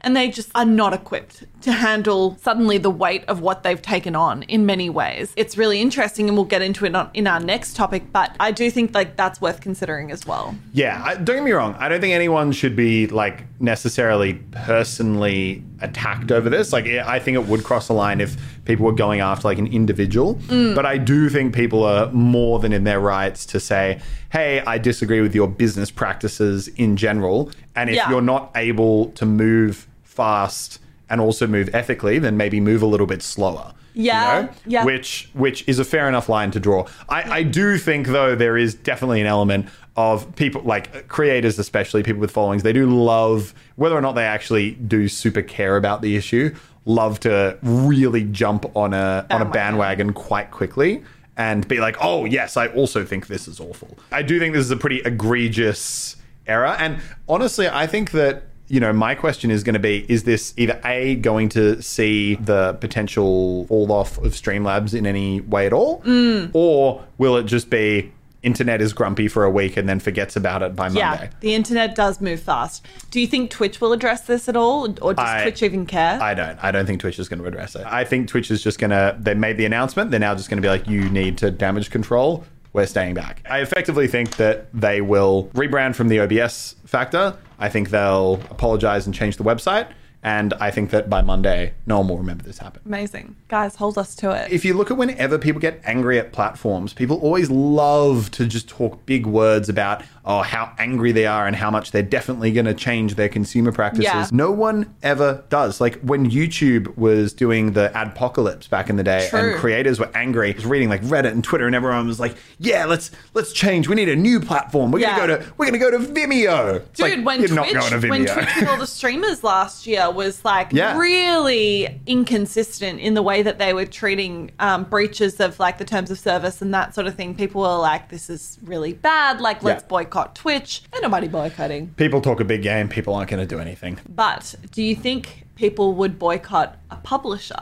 and 0.04 0.16
they 0.16 0.30
just 0.30 0.50
are 0.56 0.66
not 0.66 0.94
equipped 0.94 1.44
to 1.62 1.72
handle 1.72 2.38
suddenly 2.42 2.78
the 2.78 2.90
weight 2.90 3.24
of 3.28 3.40
what 3.40 3.64
they've 3.64 3.82
taken 3.82 4.16
on 4.16 4.44
in 4.44 4.66
many 4.66 4.90
ways. 4.90 5.32
It's 5.38 5.58
really 5.58 5.80
interesting, 5.82 6.28
and 6.28 6.38
we'll 6.38 6.46
get 6.46 6.62
into 6.62 6.86
it 6.86 6.94
on, 6.96 7.10
in 7.14 7.26
our 7.26 7.40
next 7.40 7.76
topic. 7.76 8.12
But 8.12 8.36
I 8.40 8.52
do 8.52 8.70
think 8.70 8.94
like 8.94 9.16
that's 9.16 9.40
worth 9.40 9.62
considering 9.62 10.12
as 10.12 10.26
well. 10.26 10.56
Yeah, 10.74 11.02
I, 11.04 11.16
don't 11.16 11.38
get 11.38 11.44
me 11.44 11.52
wrong. 11.52 11.76
I 11.80 11.88
don't 11.90 12.02
think 12.02 12.14
anyone 12.14 12.52
should 12.52 12.76
be 12.76 13.08
like 13.08 13.44
necessarily 13.62 14.34
personally 14.52 15.64
attacked 15.82 16.32
over 16.32 16.50
this. 16.50 16.74
Like, 16.74 16.86
I 16.86 17.20
think 17.20 17.36
it 17.36 17.46
would 17.46 17.64
cross 17.64 17.88
the 17.88 17.94
line 17.94 18.22
if 18.22 18.36
people 18.66 18.86
were 18.86 18.94
going 18.94 19.22
after 19.22 19.48
like 19.48 19.58
an 19.58 19.68
individual. 19.68 20.36
Mm. 20.36 20.76
But 20.76 20.86
I 20.86 20.98
do 20.98 21.30
think 21.30 21.54
people 21.56 21.84
are 21.84 22.12
more 22.12 22.60
than 22.60 22.74
in 22.74 22.84
their 22.84 23.00
rights 23.00 23.46
to 23.48 23.60
say, 23.60 24.02
hey, 24.32 24.62
I 24.62 24.78
disagree 24.78 25.22
with 25.22 25.34
your 25.36 25.48
business 25.48 25.92
practices 25.92 26.68
in 26.70 26.98
general. 26.98 27.52
And 27.76 27.90
if 27.90 27.96
Yeah. 27.96 28.10
you're 28.10 28.22
not 28.22 28.52
able 28.56 29.08
to 29.12 29.26
move 29.26 29.88
fast 30.14 30.80
and 31.10 31.20
also 31.20 31.46
move 31.48 31.70
ethically, 31.74 32.20
then 32.20 32.38
maybe 32.38 32.60
move 32.60 32.82
a 32.82 32.86
little 32.86 33.08
bit 33.08 33.22
slower. 33.22 33.74
you 33.94 34.06
Yeah, 34.06 34.42
know? 34.42 34.50
yeah. 34.66 34.86
Which 34.86 35.30
which 35.34 35.64
is 35.68 35.80
a 35.80 35.84
fair 35.86 36.08
enough 36.08 36.30
line 36.30 36.52
to 36.52 36.60
draw. 36.60 36.86
I, 37.10 37.40
I 37.40 37.44
do 37.44 37.78
think 37.78 38.08
though 38.08 38.36
there 38.36 38.58
is 38.58 38.74
definitely 38.74 39.22
an 39.22 39.28
element 39.28 39.68
of 39.96 40.36
people 40.36 40.62
like 40.64 41.08
creators, 41.08 41.60
especially 41.60 42.02
people 42.04 42.22
with 42.22 42.32
followings. 42.32 42.64
They 42.64 42.74
do 42.74 42.90
love 42.90 43.54
whether 43.76 43.96
or 43.96 44.02
not 44.02 44.14
they 44.14 44.26
actually 44.26 44.72
do 44.72 45.08
super 45.08 45.42
care 45.44 45.78
about 45.78 46.02
the 46.02 46.16
issue. 46.16 46.56
Love 46.86 47.20
to 47.22 47.58
really 47.62 48.24
jump 48.24 48.66
on 48.76 48.94
a 48.94 49.26
on 49.30 49.42
a 49.42 49.46
Bandwagon. 49.46 49.52
bandwagon 49.52 50.14
quite 50.14 50.52
quickly 50.52 51.04
and 51.38 51.68
be 51.68 51.80
like, 51.80 51.98
oh 52.02 52.26
yes, 52.26 52.58
I 52.58 52.68
also 52.68 53.06
think 53.06 53.28
this 53.28 53.48
is 53.48 53.60
awful. 53.60 53.98
I 54.12 54.22
do 54.24 54.40
think 54.40 54.54
this 54.54 54.66
is 54.66 54.72
a 54.72 54.78
pretty 54.78 55.02
egregious 55.06 56.16
error, 56.48 56.76
and 56.80 57.00
honestly, 57.28 57.68
I 57.70 57.88
think 57.88 58.12
that 58.12 58.44
you 58.74 58.80
know, 58.80 58.92
my 58.92 59.14
question 59.14 59.52
is 59.52 59.64
going 59.64 59.76
to 59.76 59.80
be 59.80 60.04
is 60.10 60.24
this 60.24 60.52
either 60.58 60.82
A, 60.84 61.14
going 61.18 61.48
to 61.50 61.80
see 61.80 62.34
the 62.36 62.74
potential 62.82 63.68
fall 63.68 63.92
off 63.92 64.18
of 64.18 64.32
Streamlabs 64.34 64.96
in 64.96 65.06
any 65.06 65.42
way 65.42 65.68
at 65.68 65.74
all? 65.74 66.02
Mm. 66.02 66.50
Or 66.54 67.06
will 67.20 67.38
it 67.38 67.44
just 67.44 67.70
be 67.70 68.12
internet 68.42 68.82
is 68.82 68.92
grumpy 68.92 69.28
for 69.28 69.44
a 69.44 69.50
week 69.50 69.78
and 69.78 69.88
then 69.88 70.00
forgets 70.00 70.36
about 70.36 70.64
it 70.64 70.76
by 70.76 70.90
Monday. 70.90 71.00
Yeah, 71.00 71.30
the 71.40 71.54
internet 71.54 71.96
does 71.96 72.20
move 72.20 72.42
fast. 72.42 72.84
Do 73.12 73.22
you 73.22 73.28
think 73.28 73.52
Twitch 73.52 73.80
will 73.80 73.94
address 73.94 74.22
this 74.22 74.50
at 74.50 74.58
all, 74.58 74.86
or 75.02 75.14
does 75.14 75.30
I- 75.30 75.44
Twitch 75.44 75.62
even 75.62 75.86
care? 75.86 76.22
I 76.22 76.34
don't. 76.34 76.62
I 76.62 76.72
don't 76.72 76.88
think 76.88 77.00
Twitch 77.00 77.20
is 77.20 77.30
going 77.30 77.40
to 77.40 77.46
address 77.46 77.76
it. 77.76 77.86
I 77.86 78.04
think 78.04 78.28
Twitch 78.28 78.50
is 78.50 78.64
just 78.64 78.80
going 78.80 78.90
to. 78.90 79.16
They 79.20 79.36
made 79.36 79.58
the 79.58 79.66
announcement. 79.66 80.10
They're 80.10 80.20
now 80.20 80.34
just 80.34 80.50
going 80.50 80.58
to 80.58 80.62
be 80.62 80.68
like, 80.68 80.88
you 80.88 81.10
need 81.10 81.38
to 81.38 81.52
damage 81.52 81.92
control. 81.92 82.44
We're 82.74 82.88
staying 82.88 83.14
back. 83.14 83.46
I 83.48 83.62
effectively 83.62 84.08
think 84.08 84.38
that 84.38 84.66
they 84.74 85.00
will 85.00 85.52
rebrand 85.54 85.94
from 85.94 86.08
the 86.08 86.20
OBS 86.20 86.76
factor. 86.86 87.38
I 87.64 87.70
think 87.70 87.92
they'll 87.92 88.42
apologize 88.50 89.06
and 89.06 89.16
change 89.16 89.38
the 89.38 89.44
website. 89.46 89.88
And 90.24 90.54
I 90.56 90.72
think 90.72 90.92
that 90.92 91.10
by 91.10 91.22
Monday, 91.22 91.74
no 91.86 91.98
one 92.00 92.08
will 92.08 92.18
remember 92.18 92.44
this 92.44 92.58
happened. 92.58 92.86
Amazing, 92.86 93.36
guys, 93.50 93.76
hold 93.76 93.98
us 93.98 94.16
to 94.16 94.32
it. 94.32 94.52
If 94.52 94.64
you 94.64 94.74
look 94.74 94.90
at 94.90 94.96
whenever 94.98 95.38
people 95.38 95.60
get 95.60 95.82
angry 95.84 96.18
at 96.18 96.32
platforms, 96.32 96.94
people 96.94 97.18
always 97.20 97.50
love 97.52 98.32
to 98.32 98.46
just 98.48 98.70
talk 98.70 99.06
big 99.06 99.26
words 99.26 99.68
about 99.68 100.02
oh 100.26 100.42
how 100.42 100.72
angry 100.80 101.12
they 101.12 101.26
are 101.26 101.46
and 101.46 101.54
how 101.58 101.70
much 101.70 101.92
they're 101.92 102.02
definitely 102.02 102.54
going 102.54 102.66
to 102.66 102.74
change 102.74 103.16
their 103.16 103.28
consumer 103.28 103.74
practices. 103.74 104.06
Yeah. 104.06 104.28
No 104.32 104.50
one 104.52 104.96
ever 105.04 105.44
does. 105.50 105.82
Like 105.82 106.00
when 106.00 106.32
YouTube 106.32 106.96
was 106.98 107.34
doing 107.34 107.74
the 107.74 107.92
adpocalypse 107.94 108.70
back 108.70 108.90
in 108.90 108.96
the 108.96 109.04
day, 109.04 109.28
True. 109.30 109.40
and 109.52 109.60
creators 109.60 110.00
were 110.00 110.10
angry. 110.16 110.54
I 110.54 110.56
was 110.56 110.66
reading 110.66 110.88
like 110.88 111.02
Reddit 111.02 111.32
and 111.34 111.44
Twitter, 111.44 111.66
and 111.68 111.76
everyone 111.76 112.08
was 112.08 112.22
like, 112.22 112.38
"Yeah, 112.60 112.86
let's 112.86 113.12
let's 113.34 113.52
change. 113.52 113.90
We 113.90 113.96
need 113.96 114.08
a 114.08 114.16
new 114.16 114.40
platform. 114.40 114.92
We're 114.92 115.00
Yeah. 115.00 115.18
gonna 115.18 115.38
go 115.38 115.44
to 115.44 115.54
we're 115.58 115.66
gonna 115.66 115.78
go 115.80 115.92
to 115.92 116.00
Vimeo." 116.00 116.82
Dude, 116.94 117.00
like, 117.18 117.26
when 117.26 117.40
you're 117.42 117.50
Twitch, 117.50 117.74
not 117.74 117.90
going 117.92 118.02
to 118.02 118.10
when. 118.10 118.26
Twitch 118.26 118.68
all 118.70 118.78
the 118.78 118.88
streamers 119.04 119.44
last 119.44 119.86
year 119.86 120.10
was 120.16 120.44
like 120.46 120.72
Yeah. 120.72 120.98
really 120.98 122.00
inconsistent 122.08 123.00
in 123.00 123.14
the 123.14 123.22
way 123.22 123.42
that 123.44 123.60
they 123.60 123.74
were 123.74 123.86
treating 123.86 124.52
um, 124.60 124.84
breaches 124.86 125.40
of 125.40 125.60
like 125.60 125.78
the 125.78 125.86
terms 125.86 126.10
of 126.12 126.20
service 126.20 126.62
and 126.62 126.74
that 126.74 126.94
sort 126.96 127.08
of 127.08 127.16
thing. 127.16 127.36
People 127.36 127.62
were 127.62 127.78
like, 127.78 128.10
"This 128.10 128.30
is 128.30 128.58
really 128.64 128.94
bad. 128.94 129.42
Like, 129.42 129.64
let's 129.64 129.84
boycott 129.84 130.36
Twitch." 130.36 130.84
And 130.94 131.02
nobody 131.02 131.28
boycotting. 131.28 131.88
people 131.98 132.22
talk 132.22 132.40
a 132.40 132.46
big 132.46 132.62
game. 132.64 132.88
People 132.90 133.14
aren't 133.14 133.30
going 133.30 133.40
to 133.46 133.56
do 133.56 133.60
anything. 133.60 134.00
But 134.08 134.56
do 134.72 134.82
you 134.84 134.96
think 134.96 135.46
people 135.56 135.94
would 135.94 136.18
boycott 136.20 136.78
a 136.90 136.96
publisher? 136.98 137.60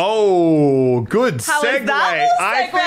Oh, 0.00 1.00
good 1.02 1.42
How 1.44 1.60
was 1.62 1.70
segue. 1.80 1.86
that 1.86 2.28
a 2.40 2.42
I, 2.42 2.60
think, 2.62 2.72
segue? 2.72 2.78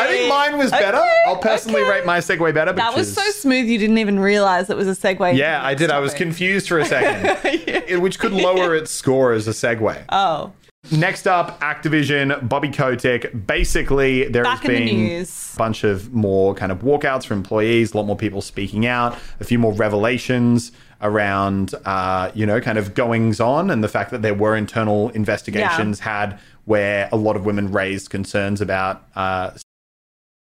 I 0.00 0.06
think 0.08 0.28
mine 0.28 0.58
was 0.58 0.70
better. 0.70 0.98
Okay, 0.98 1.22
I'll 1.26 1.36
personally 1.38 1.80
okay. 1.80 1.90
rate 1.90 2.06
my 2.06 2.18
segue 2.18 2.52
better. 2.54 2.72
That 2.72 2.94
was 2.94 3.12
so 3.12 3.22
smooth. 3.30 3.66
You 3.66 3.78
didn't 3.78 3.98
even 3.98 4.18
realize 4.20 4.68
it 4.70 4.76
was 4.76 4.86
a 4.88 4.92
segue. 4.92 5.36
Yeah, 5.36 5.64
I 5.64 5.70
next 5.70 5.80
did. 5.80 5.90
I 5.90 5.98
was 5.98 6.12
confused 6.14 6.68
for 6.68 6.78
a 6.78 6.84
second, 6.94 7.38
It- 7.44 8.00
which 8.02 8.18
could 8.18 8.32
lower 8.32 8.74
its 8.76 8.90
score 8.90 9.32
as 9.32 9.48
a 9.48 9.52
segue. 9.52 10.04
Oh, 10.10 10.52
Next 10.92 11.26
up, 11.26 11.60
Activision, 11.60 12.48
Bobby 12.48 12.70
Kotick. 12.70 13.46
Basically, 13.46 14.28
there 14.28 14.44
Back 14.44 14.60
has 14.62 14.70
in 14.70 14.86
the 14.86 15.08
been 15.08 15.22
a 15.22 15.56
bunch 15.58 15.82
of 15.84 16.14
more 16.14 16.54
kind 16.54 16.70
of 16.70 16.78
walkouts 16.78 17.26
for 17.26 17.34
employees, 17.34 17.92
a 17.92 17.96
lot 17.96 18.06
more 18.06 18.16
people 18.16 18.40
speaking 18.40 18.86
out, 18.86 19.18
a 19.40 19.44
few 19.44 19.58
more 19.58 19.72
revelations 19.72 20.70
around, 21.02 21.74
uh, 21.84 22.30
you 22.32 22.46
know, 22.46 22.60
kind 22.60 22.78
of 22.78 22.94
goings 22.94 23.40
on, 23.40 23.70
and 23.70 23.82
the 23.82 23.88
fact 23.88 24.12
that 24.12 24.22
there 24.22 24.34
were 24.34 24.56
internal 24.56 25.10
investigations 25.10 25.98
had 26.00 26.38
where 26.68 27.08
a 27.10 27.16
lot 27.16 27.34
of 27.34 27.46
women 27.46 27.72
raised 27.72 28.10
concerns 28.10 28.60
about 28.60 29.08
uh, 29.16 29.50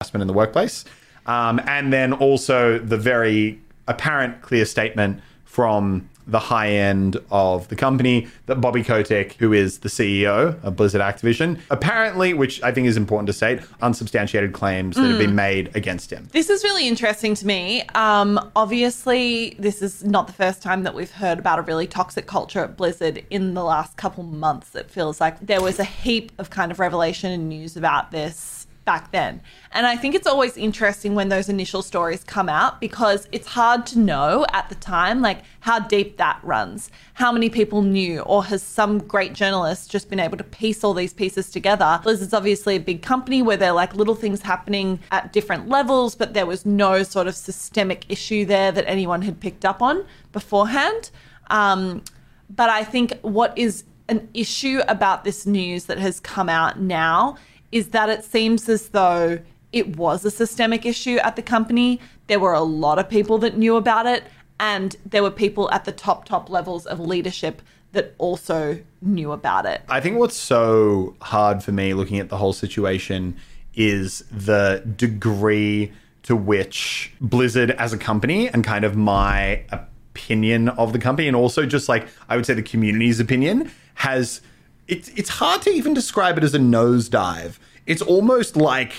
harassment 0.00 0.23
in 0.23 0.28
the 0.28 0.33
workplace. 0.33 0.85
Um, 1.26 1.61
and 1.66 1.92
then 1.92 2.12
also 2.12 2.78
the 2.78 2.97
very 2.97 3.59
apparent 3.88 4.40
clear 4.40 4.64
statement 4.64 5.21
from 5.44 6.09
the 6.26 6.38
high 6.38 6.71
end 6.71 7.19
of 7.31 7.69
the 7.69 7.76
company 7.76 8.28
that 8.47 8.61
Bobby 8.61 8.83
Kotick, 8.83 9.35
who 9.35 9.52
is 9.52 9.78
the 9.78 9.88
CEO 9.88 10.62
of 10.62 10.76
Blizzard 10.76 11.00
Activision, 11.00 11.61
apparently, 11.71 12.35
which 12.35 12.62
I 12.62 12.73
think 12.73 12.87
is 12.87 12.97
important 12.97 13.26
to 13.28 13.33
state, 13.33 13.61
unsubstantiated 13.83 14.52
claims 14.52 14.97
that 14.97 15.09
have 15.09 15.19
been 15.19 15.35
made 15.35 15.75
against 15.76 16.11
him. 16.11 16.28
This 16.33 16.50
is 16.50 16.64
really 16.64 16.88
interesting 16.88 17.35
to 17.35 17.47
me. 17.47 17.83
Um, 17.95 18.50
obviously, 18.57 19.57
this 19.59 19.83
is 19.83 20.04
not 20.04 20.26
the 20.26 20.33
first 20.33 20.62
time 20.62 20.83
that 20.85 20.95
we've 20.95 21.11
heard 21.11 21.38
about 21.38 21.59
a 21.59 21.62
really 21.62 21.87
toxic 21.87 22.26
culture 22.26 22.61
at 22.61 22.76
Blizzard 22.76 23.25
in 23.31 23.54
the 23.54 23.64
last 23.64 23.97
couple 23.97 24.23
months. 24.23 24.75
It 24.75 24.90
feels 24.90 25.21
like 25.21 25.38
there 25.40 25.61
was 25.61 25.78
a 25.78 25.85
heap 25.85 26.33
of 26.38 26.50
kind 26.50 26.73
of 26.73 26.78
revelation 26.78 27.31
and 27.31 27.49
news 27.49 27.76
about 27.76 28.11
this 28.11 28.53
back 28.84 29.12
then. 29.12 29.40
And 29.72 29.86
I 29.86 29.96
think 29.96 30.14
it's 30.14 30.26
always 30.26 30.56
interesting 30.56 31.14
when 31.14 31.28
those 31.28 31.48
initial 31.48 31.82
stories 31.82 32.22
come 32.22 32.48
out 32.48 32.80
because 32.80 33.28
it's 33.32 33.48
hard 33.48 33.86
to 33.86 33.98
know 33.98 34.46
at 34.52 34.68
the 34.68 34.74
time, 34.76 35.22
like 35.22 35.42
how 35.60 35.78
deep 35.78 36.16
that 36.18 36.38
runs, 36.42 36.90
how 37.14 37.32
many 37.32 37.48
people 37.48 37.82
knew, 37.82 38.20
or 38.20 38.44
has 38.44 38.62
some 38.62 38.98
great 38.98 39.32
journalist 39.32 39.90
just 39.90 40.10
been 40.10 40.20
able 40.20 40.36
to 40.36 40.44
piece 40.44 40.84
all 40.84 40.94
these 40.94 41.12
pieces 41.12 41.50
together? 41.50 42.00
Blizzard's 42.02 42.34
obviously 42.34 42.76
a 42.76 42.80
big 42.80 43.02
company 43.02 43.42
where 43.42 43.56
there 43.56 43.70
are 43.70 43.74
like 43.74 43.94
little 43.94 44.14
things 44.14 44.42
happening 44.42 45.00
at 45.10 45.32
different 45.32 45.68
levels, 45.68 46.14
but 46.14 46.34
there 46.34 46.46
was 46.46 46.66
no 46.66 47.02
sort 47.02 47.26
of 47.26 47.34
systemic 47.34 48.04
issue 48.10 48.44
there 48.44 48.70
that 48.72 48.84
anyone 48.86 49.22
had 49.22 49.40
picked 49.40 49.64
up 49.64 49.80
on 49.80 50.04
beforehand. 50.32 51.10
Um, 51.50 52.02
but 52.50 52.70
I 52.70 52.84
think 52.84 53.18
what 53.22 53.56
is 53.56 53.84
an 54.08 54.28
issue 54.34 54.80
about 54.86 55.24
this 55.24 55.46
news 55.46 55.86
that 55.86 55.98
has 55.98 56.20
come 56.20 56.48
out 56.48 56.78
now 56.78 57.36
is 57.75 57.88
that 57.88 58.09
it 58.09 58.25
seems 58.25 58.69
as 58.69 58.90
though 58.90 59.40
it 59.73 59.97
was 59.97 60.25
a 60.25 60.31
systemic 60.31 60.87
issue 60.87 61.16
at 61.16 61.35
the 61.35 61.43
company. 61.43 62.00
There 62.28 62.38
were 62.38 62.54
a 62.54 62.62
lot 62.62 63.00
of 63.00 63.11
people 63.11 63.37
that 63.38 63.57
knew 63.57 63.75
about 63.75 64.07
it, 64.07 64.23
and 64.61 64.97
there 65.04 65.25
were 65.25 65.33
people 65.33 65.69
at 65.73 65.85
the 65.85 65.90
top, 65.90 66.25
top 66.25 66.49
levels 66.49 66.87
of 66.87 67.00
leadership 67.00 67.61
that 67.90 68.14
also 68.19 68.78
knew 69.02 69.33
about 69.33 69.66
it. 69.66 69.83
I 69.88 70.00
think 70.00 70.19
what's 70.19 70.37
so 70.37 71.16
hard 71.21 71.64
for 71.64 71.73
me 71.73 71.95
looking 71.95 72.21
at 72.21 72.28
the 72.28 72.37
whole 72.37 72.52
situation 72.52 73.37
is 73.75 74.21
the 74.31 74.85
degree 74.97 75.93
to 76.23 76.37
which 76.37 77.12
Blizzard 77.21 77.73
as 77.73 77.93
a 77.93 77.99
company 77.99 78.49
and 78.49 78.62
kind 78.62 78.85
of 78.85 78.95
my 78.97 79.64
opinion 79.73 80.69
of 80.69 80.93
the 80.93 80.99
company 81.00 81.26
and 81.26 81.37
also 81.37 81.66
just 81.66 81.88
like 81.88 82.07
I 82.28 82.37
would 82.37 82.47
say 82.47 82.54
the 82.54 82.62
community's 82.62 83.19
opinion 83.19 83.71
has 83.95 84.40
it's 84.88 85.08
it's 85.10 85.28
hard 85.30 85.62
to 85.62 85.70
even 85.70 85.94
describe 85.94 86.36
it 86.38 86.44
as 86.44 86.54
a 86.54 86.58
nosedive. 86.58 87.58
It's 87.86 88.02
almost 88.02 88.56
like 88.56 88.92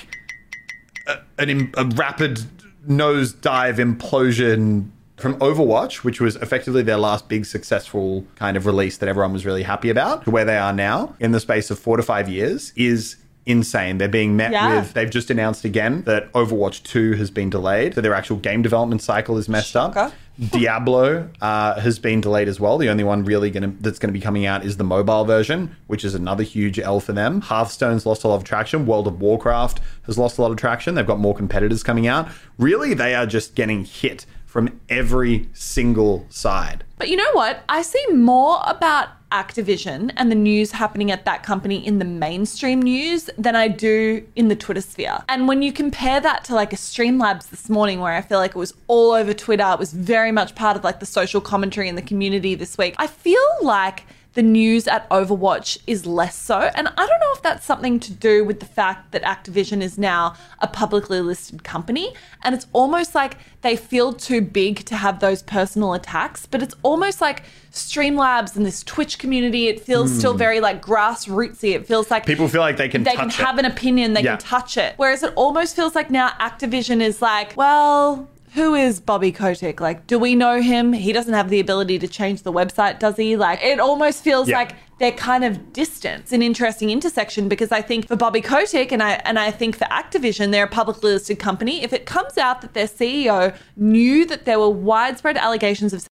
a, 1.07 1.17
an, 1.39 1.71
a 1.77 1.85
rapid 1.85 2.41
nosedive 2.87 3.77
implosion 3.77 4.89
from 5.17 5.35
Overwatch, 5.39 5.97
which 6.03 6.19
was 6.19 6.35
effectively 6.37 6.83
their 6.83 6.97
last 6.97 7.29
big 7.29 7.45
successful 7.45 8.25
kind 8.35 8.57
of 8.57 8.65
release 8.65 8.97
that 8.97 9.07
everyone 9.07 9.31
was 9.33 9.45
really 9.45 9.63
happy 9.63 9.89
about, 9.89 10.23
to 10.25 10.31
where 10.31 10.43
they 10.45 10.57
are 10.57 10.73
now 10.73 11.15
in 11.19 11.31
the 11.31 11.39
space 11.39 11.71
of 11.71 11.79
four 11.79 11.95
to 11.97 12.03
five 12.03 12.27
years 12.27 12.73
is 12.75 13.15
insane. 13.45 13.97
They're 13.97 14.07
being 14.09 14.35
met 14.35 14.51
Yeah. 14.51 14.75
with, 14.79 14.93
they've 14.93 15.09
just 15.09 15.29
announced 15.31 15.63
again 15.63 16.01
that 16.03 16.31
Overwatch 16.33 16.83
2 16.83 17.13
has 17.13 17.31
been 17.31 17.49
delayed, 17.49 17.93
so 17.95 18.01
their 18.01 18.13
actual 18.13 18.37
game 18.37 18.61
development 18.61 19.01
cycle 19.01 19.37
is 19.37 19.47
messed 19.47 19.69
Shocker. 19.71 19.99
up. 19.99 20.13
Diablo 20.39 21.29
uh, 21.41 21.79
has 21.79 21.99
been 21.99 22.21
delayed 22.21 22.47
as 22.47 22.59
well. 22.59 22.77
The 22.77 22.89
only 22.89 23.03
one 23.03 23.23
really 23.23 23.49
gonna, 23.49 23.73
that's 23.79 23.99
going 23.99 24.09
to 24.09 24.17
be 24.17 24.21
coming 24.21 24.45
out 24.45 24.65
is 24.65 24.77
the 24.77 24.83
mobile 24.83 25.23
version, 25.23 25.75
which 25.87 26.03
is 26.03 26.13
another 26.13 26.43
huge 26.43 26.79
L 26.79 26.99
for 26.99 27.13
them. 27.13 27.41
Hearthstone's 27.41 28.05
lost 28.05 28.23
a 28.23 28.27
lot 28.27 28.35
of 28.35 28.43
traction. 28.43 28.85
World 28.85 29.07
of 29.07 29.21
Warcraft 29.21 29.79
has 30.03 30.17
lost 30.17 30.37
a 30.37 30.41
lot 30.41 30.51
of 30.51 30.57
traction. 30.57 30.95
They've 30.95 31.07
got 31.07 31.19
more 31.19 31.35
competitors 31.35 31.83
coming 31.83 32.07
out. 32.07 32.27
Really, 32.57 32.93
they 32.93 33.15
are 33.15 33.25
just 33.25 33.55
getting 33.55 33.85
hit 33.85 34.25
from 34.45 34.79
every 34.89 35.49
single 35.53 36.25
side. 36.29 36.83
But 36.97 37.09
you 37.09 37.17
know 37.17 37.31
what? 37.33 37.63
I 37.67 37.81
see 37.81 38.05
more 38.11 38.61
about 38.65 39.09
Activision 39.35 40.13
and 40.15 40.31
the 40.31 40.35
news 40.35 40.71
happening 40.71 41.11
at 41.11 41.25
that 41.25 41.43
company 41.43 41.85
in 41.85 41.99
the 41.99 42.05
mainstream 42.05 42.81
news 42.81 43.29
than 43.37 43.53
I 43.53 43.67
do 43.67 44.25
in 44.37 44.47
the 44.47 44.55
Twitter 44.55 44.79
sphere. 44.79 45.25
And 45.27 45.45
when 45.45 45.61
you 45.61 45.73
compare 45.73 46.21
that 46.21 46.45
to 46.45 46.55
like 46.55 46.71
a 46.71 46.77
Streamlabs 46.77 47.49
this 47.49 47.69
morning, 47.69 47.99
where 47.99 48.13
I 48.13 48.21
feel 48.21 48.37
like 48.37 48.51
it 48.51 48.57
was 48.57 48.73
all 48.87 49.11
over 49.11 49.33
Twitter, 49.33 49.69
it 49.73 49.77
was 49.77 49.91
very 49.91 50.31
much 50.31 50.55
part 50.55 50.77
of 50.77 50.85
like 50.85 51.01
the 51.01 51.05
social 51.05 51.41
commentary 51.41 51.89
in 51.89 51.95
the 51.95 52.01
community 52.01 52.55
this 52.55 52.77
week. 52.77 52.95
I 52.97 53.07
feel 53.07 53.45
like 53.61 54.05
the 54.35 54.43
news 54.43 54.87
at 54.87 55.09
Overwatch 55.09 55.77
is 55.87 56.05
less 56.05 56.35
so. 56.37 56.59
And 56.75 56.87
I 56.87 56.91
don't 57.07 57.19
know 57.19 57.31
if 57.33 57.41
that's 57.41 57.65
something 57.65 57.99
to 58.01 58.11
do 58.13 58.43
with 58.45 58.59
the 58.59 58.65
fact 58.65 59.11
that 59.13 59.23
Activision 59.23 59.81
is 59.81 59.97
now 59.97 60.35
a 60.59 60.67
publicly 60.67 61.21
listed 61.21 61.63
company. 61.63 62.13
And 62.43 62.53
it's 62.53 62.67
almost 62.73 63.15
like 63.15 63.37
they 63.61 63.75
feel 63.75 64.13
too 64.13 64.41
big 64.41 64.85
to 64.85 64.95
have 64.97 65.19
those 65.21 65.41
personal 65.41 65.93
attacks. 65.93 66.45
But 66.45 66.61
it's 66.61 66.75
almost 66.83 67.21
like 67.21 67.43
Streamlabs 67.71 68.55
and 68.55 68.65
this 68.65 68.83
Twitch 68.83 69.19
community, 69.19 69.67
it 69.67 69.79
feels 69.79 70.15
still 70.15 70.33
very 70.33 70.59
like 70.59 70.81
grassrootsy. 70.81 71.73
It 71.73 71.87
feels 71.87 72.11
like 72.11 72.23
Hmm. 72.25 72.31
People 72.31 72.47
feel 72.47 72.61
like 72.61 72.77
they 72.77 72.89
can 72.89 73.03
they 73.03 73.15
can 73.15 73.29
it. 73.29 73.35
have 73.35 73.57
an 73.57 73.65
opinion, 73.65 74.13
they 74.13 74.21
Yeah. 74.23 74.35
can 74.37 74.39
touch 74.45 74.77
it. 74.77 74.93
Whereas 74.97 75.23
it 75.23 75.33
almost 75.35 75.75
feels 75.75 75.95
like 75.95 76.09
now 76.09 76.29
Activision 76.39 77.01
is 77.01 77.21
like, 77.21 77.55
well, 77.55 78.27
who 78.55 78.74
is 78.74 79.01
Bobby 79.01 79.33
Kotick? 79.33 79.81
Like, 79.81 80.07
do 80.07 80.17
we 80.17 80.33
know 80.33 80.62
him? 80.62 80.93
He 80.93 81.12
doesn't 81.12 81.33
have 81.33 81.50
the 81.50 81.59
ability 81.59 82.00
to 82.00 82.07
change 82.07 82.43
the 82.43 82.53
website, 82.53 83.00
does 83.00 83.17
he? 83.17 83.35
Like, 83.35 83.62
it 83.62 83.81
almost 83.81 84.24
feels 84.24 84.47
Yeah. 84.47 84.59
like 84.59 84.71
they're 84.97 85.12
kind 85.12 85.43
of 85.43 85.74
distant. 85.74 86.21
It's 86.24 86.31
an 86.31 86.41
interesting 86.41 86.89
intersection 86.89 87.50
because 87.50 87.74
I 87.74 87.81
think 87.81 88.07
for 88.07 88.15
Bobby 88.15 88.39
Kotick 88.39 88.93
and 88.93 89.03
I 89.03 89.21
and 89.25 89.38
I 89.38 89.51
think 89.51 89.77
for 89.77 89.83
Activision, 89.85 90.51
they're 90.51 90.63
a 90.63 90.69
publicly 90.69 91.12
listed 91.12 91.38
company. 91.38 91.83
If 91.83 91.91
it 91.91 92.05
comes 92.05 92.38
out 92.38 92.62
that 92.62 92.74
their 92.74 92.88
CEO 92.88 93.53
knew 93.75 94.25
that 94.25 94.45
there 94.45 94.57
were 94.57 94.69
widespread 94.69 95.35
allegations 95.38 95.91
of 95.91 96.07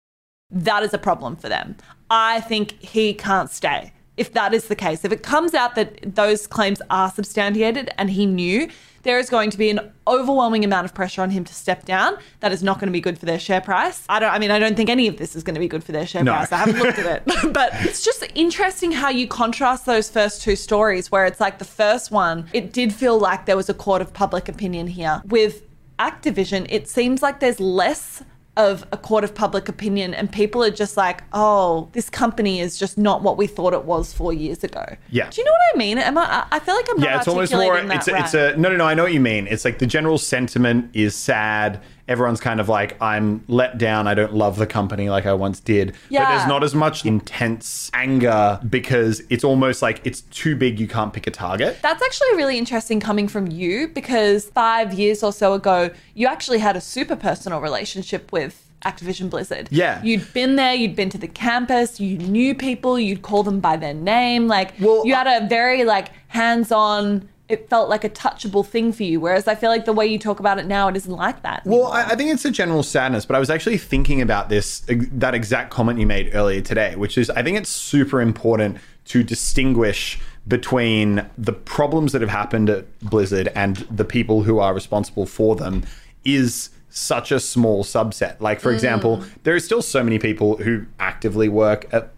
that 0.49 0.81
is 0.83 0.93
a 0.95 0.97
problem 0.97 1.35
for 1.35 1.47
them. 1.47 1.77
I 2.09 2.41
think 2.41 2.81
he 2.81 3.13
can't 3.13 3.51
stay. 3.51 3.93
If 4.21 4.33
that 4.33 4.53
is 4.53 4.63
the 4.67 4.75
case, 4.75 5.03
if 5.03 5.11
it 5.11 5.23
comes 5.23 5.53
out 5.61 5.73
that 5.75 5.89
those 6.15 6.45
claims 6.45 6.79
are 6.91 7.09
substantiated 7.09 7.89
and 7.97 8.07
he 8.11 8.25
knew, 8.27 8.69
there 9.03 9.17
is 9.17 9.31
going 9.31 9.49
to 9.49 9.57
be 9.57 9.69
an 9.71 9.79
overwhelming 10.05 10.63
amount 10.63 10.85
of 10.85 10.93
pressure 10.93 11.23
on 11.23 11.31
him 11.31 11.43
to 11.43 11.53
step 11.55 11.85
down. 11.85 12.11
That 12.41 12.51
is 12.51 12.61
not 12.61 12.75
going 12.79 12.85
to 12.87 12.91
be 12.99 13.01
good 13.01 13.17
for 13.17 13.25
their 13.25 13.39
share 13.39 13.61
price. 13.61 13.97
I 14.07 14.19
don't 14.19 14.31
I 14.31 14.37
mean 14.37 14.51
I 14.51 14.59
don't 14.59 14.75
think 14.77 14.89
any 14.91 15.07
of 15.07 15.17
this 15.17 15.35
is 15.35 15.41
going 15.41 15.55
to 15.55 15.59
be 15.59 15.67
good 15.67 15.83
for 15.83 15.91
their 15.91 16.05
share 16.05 16.23
No. 16.23 16.33
price. 16.33 16.51
I 16.51 16.57
haven't 16.57 16.77
looked 16.83 16.99
at 16.99 17.07
it. 17.27 17.53
but 17.59 17.69
it's 17.87 18.03
just 18.05 18.23
interesting 18.35 18.91
how 18.91 19.09
you 19.09 19.27
contrast 19.27 19.87
those 19.87 20.07
first 20.17 20.43
two 20.43 20.55
stories 20.55 21.11
where 21.11 21.25
it's 21.25 21.39
like 21.39 21.57
the 21.57 21.65
first 21.65 22.11
one, 22.11 22.47
it 22.53 22.71
did 22.73 22.93
feel 22.93 23.17
like 23.17 23.47
there 23.47 23.57
was 23.57 23.69
a 23.69 23.73
court 23.73 24.03
of 24.03 24.13
public 24.13 24.47
opinion 24.47 24.85
here. 24.85 25.23
With 25.25 25.63
Activision, 25.97 26.67
it 26.69 26.87
seems 26.87 27.23
like 27.23 27.39
there's 27.39 27.59
less 27.59 28.23
of 28.57 28.85
a 28.91 28.97
court 28.97 29.23
of 29.23 29.33
public 29.33 29.69
opinion 29.69 30.13
and 30.13 30.31
people 30.31 30.61
are 30.63 30.71
just 30.71 30.97
like, 30.97 31.23
oh, 31.31 31.89
this 31.93 32.09
company 32.09 32.59
is 32.59 32.77
just 32.77 32.97
not 32.97 33.23
what 33.23 33.37
we 33.37 33.47
thought 33.47 33.73
it 33.73 33.85
was 33.85 34.11
four 34.13 34.33
years 34.33 34.63
ago. 34.63 34.83
Yeah. 35.09 35.29
Do 35.29 35.41
you 35.41 35.45
know 35.45 35.51
what 35.51 35.75
I 35.75 35.77
mean? 35.77 35.97
Am 35.97 36.17
I, 36.17 36.45
I- 36.51 36.59
feel 36.59 36.75
like 36.75 36.85
I'm 36.91 36.99
not 36.99 37.09
yeah, 37.09 37.17
it's 37.17 37.27
almost 37.27 37.53
more. 37.53 37.77
It's 37.77 38.07
a, 38.07 38.17
it's 38.17 38.33
a 38.33 38.55
no, 38.57 38.69
no, 38.69 38.77
no. 38.77 38.85
I 38.85 38.93
know 38.93 39.03
what 39.03 39.13
you 39.13 39.19
mean. 39.21 39.47
It's 39.47 39.63
like 39.65 39.79
the 39.79 39.87
general 39.87 40.17
sentiment 40.17 40.89
is 40.93 41.15
sad. 41.15 41.81
Everyone's 42.07 42.39
kind 42.39 42.59
of 42.59 42.67
like, 42.69 43.01
I'm 43.01 43.43
let 43.47 43.77
down. 43.77 44.07
I 44.07 44.13
don't 44.13 44.33
love 44.33 44.57
the 44.57 44.67
company 44.67 45.09
like 45.09 45.25
I 45.25 45.33
once 45.33 45.59
did. 45.59 45.95
Yeah. 46.09 46.23
But 46.25 46.35
there's 46.35 46.47
not 46.47 46.63
as 46.63 46.75
much 46.75 47.05
intense 47.05 47.89
anger 47.93 48.59
because 48.69 49.21
it's 49.29 49.43
almost 49.43 49.81
like 49.81 50.01
it's 50.03 50.21
too 50.21 50.55
big. 50.55 50.79
You 50.79 50.87
can't 50.87 51.13
pick 51.13 51.27
a 51.27 51.31
target. 51.31 51.79
That's 51.81 52.01
actually 52.03 52.35
really 52.35 52.57
interesting 52.57 52.99
coming 52.99 53.27
from 53.27 53.47
you 53.47 53.87
because 53.87 54.45
five 54.49 54.93
years 54.93 55.23
or 55.23 55.31
so 55.31 55.53
ago, 55.53 55.91
you 56.13 56.27
actually 56.27 56.59
had 56.59 56.75
a 56.75 56.81
super 56.81 57.15
personal 57.15 57.61
relationship 57.61 58.31
with 58.31 58.67
Activision 58.85 59.29
Blizzard. 59.29 59.67
Yeah. 59.71 60.01
You'd 60.03 60.33
been 60.33 60.55
there, 60.55 60.73
you'd 60.73 60.95
been 60.95 61.09
to 61.11 61.17
the 61.17 61.27
campus, 61.27 61.99
you 61.99 62.17
knew 62.17 62.55
people, 62.55 62.99
you'd 62.99 63.21
call 63.21 63.43
them 63.43 63.59
by 63.59 63.77
their 63.77 63.93
name. 63.93 64.47
Like, 64.47 64.73
Well, 64.79 65.05
you 65.05 65.13
had 65.13 65.27
a 65.27 65.47
very, 65.47 65.83
like, 65.83 66.09
hands 66.29 66.71
on, 66.71 67.29
it 67.51 67.69
felt 67.69 67.89
like 67.89 68.03
a 68.03 68.09
touchable 68.09 68.65
thing 68.65 68.93
for 68.93 69.03
you. 69.03 69.19
Whereas 69.19 69.47
I 69.47 69.55
feel 69.55 69.69
like 69.69 69.85
the 69.85 69.93
way 69.93 70.07
you 70.07 70.17
talk 70.17 70.39
about 70.39 70.57
it 70.57 70.65
now, 70.65 70.87
it 70.87 70.95
isn't 70.95 71.11
like 71.11 71.43
that. 71.43 71.63
Well, 71.65 71.87
I, 71.87 72.03
I 72.03 72.15
think 72.15 72.31
it's 72.31 72.45
a 72.45 72.51
general 72.51 72.81
sadness, 72.81 73.25
but 73.25 73.35
I 73.35 73.39
was 73.39 73.49
actually 73.49 73.77
thinking 73.77 74.21
about 74.21 74.49
this, 74.49 74.83
that 74.87 75.35
exact 75.35 75.69
comment 75.71 75.99
you 75.99 76.07
made 76.07 76.31
earlier 76.33 76.61
today, 76.61 76.95
which 76.95 77.17
is 77.17 77.29
I 77.29 77.43
think 77.43 77.57
it's 77.57 77.69
super 77.69 78.21
important 78.21 78.77
to 79.05 79.23
distinguish 79.23 80.19
between 80.47 81.25
the 81.37 81.53
problems 81.53 82.13
that 82.13 82.21
have 82.21 82.29
happened 82.29 82.69
at 82.69 82.99
Blizzard 82.99 83.49
and 83.53 83.77
the 83.91 84.05
people 84.05 84.43
who 84.43 84.59
are 84.59 84.73
responsible 84.73 85.25
for 85.25 85.55
them 85.55 85.83
is 86.23 86.69
such 86.89 87.31
a 87.31 87.39
small 87.39 87.83
subset. 87.83 88.39
Like, 88.39 88.59
for 88.59 88.71
mm. 88.71 88.75
example, 88.75 89.23
there 89.43 89.55
are 89.55 89.59
still 89.59 89.81
so 89.81 90.03
many 90.03 90.19
people 90.19 90.57
who 90.57 90.85
actively 90.99 91.49
work 91.49 91.87
at 91.93 92.11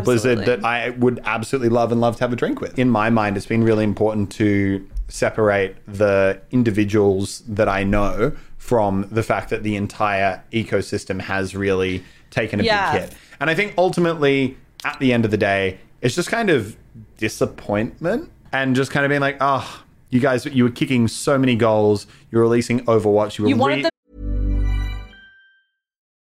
Blizzard 0.00 0.38
that 0.46 0.64
I 0.64 0.90
would 0.90 1.20
absolutely 1.24 1.68
love 1.68 1.92
and 1.92 2.00
love 2.00 2.16
to 2.16 2.24
have 2.24 2.32
a 2.32 2.36
drink 2.36 2.60
with. 2.60 2.78
In 2.78 2.88
my 2.88 3.10
mind, 3.10 3.36
it's 3.36 3.46
been 3.46 3.62
really 3.64 3.84
important 3.84 4.32
to 4.32 4.86
separate 5.08 5.76
the 5.86 6.40
individuals 6.50 7.40
that 7.46 7.68
I 7.68 7.84
know 7.84 8.32
from 8.56 9.06
the 9.10 9.22
fact 9.22 9.50
that 9.50 9.62
the 9.62 9.76
entire 9.76 10.42
ecosystem 10.52 11.20
has 11.20 11.54
really 11.54 12.02
taken 12.30 12.60
a 12.60 12.62
Yeah. 12.62 12.92
big 12.92 13.02
hit. 13.02 13.14
And 13.40 13.50
I 13.50 13.54
think 13.54 13.74
ultimately, 13.76 14.56
at 14.84 14.98
the 15.00 15.12
end 15.12 15.24
of 15.24 15.30
the 15.30 15.36
day, 15.36 15.78
it's 16.00 16.14
just 16.14 16.28
kind 16.30 16.48
of 16.48 16.76
disappointment 17.18 18.30
and 18.52 18.74
just 18.76 18.90
kind 18.90 19.04
of 19.04 19.10
being 19.10 19.20
like, 19.20 19.36
oh, 19.40 19.82
you 20.10 20.20
guys, 20.20 20.44
you 20.46 20.64
were 20.64 20.70
kicking 20.70 21.08
so 21.08 21.38
many 21.38 21.56
goals. 21.56 22.06
You're 22.30 22.42
releasing 22.42 22.80
Overwatch. 22.86 23.38
You 23.38 23.44
were 23.44 23.48
you 23.50 23.56
wanted 23.56 23.76
re- 23.76 23.82
them 23.82 23.90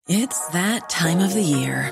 It's 0.07 0.47
that 0.49 0.89
time 0.89 1.19
of 1.19 1.33
the 1.33 1.41
year. 1.41 1.91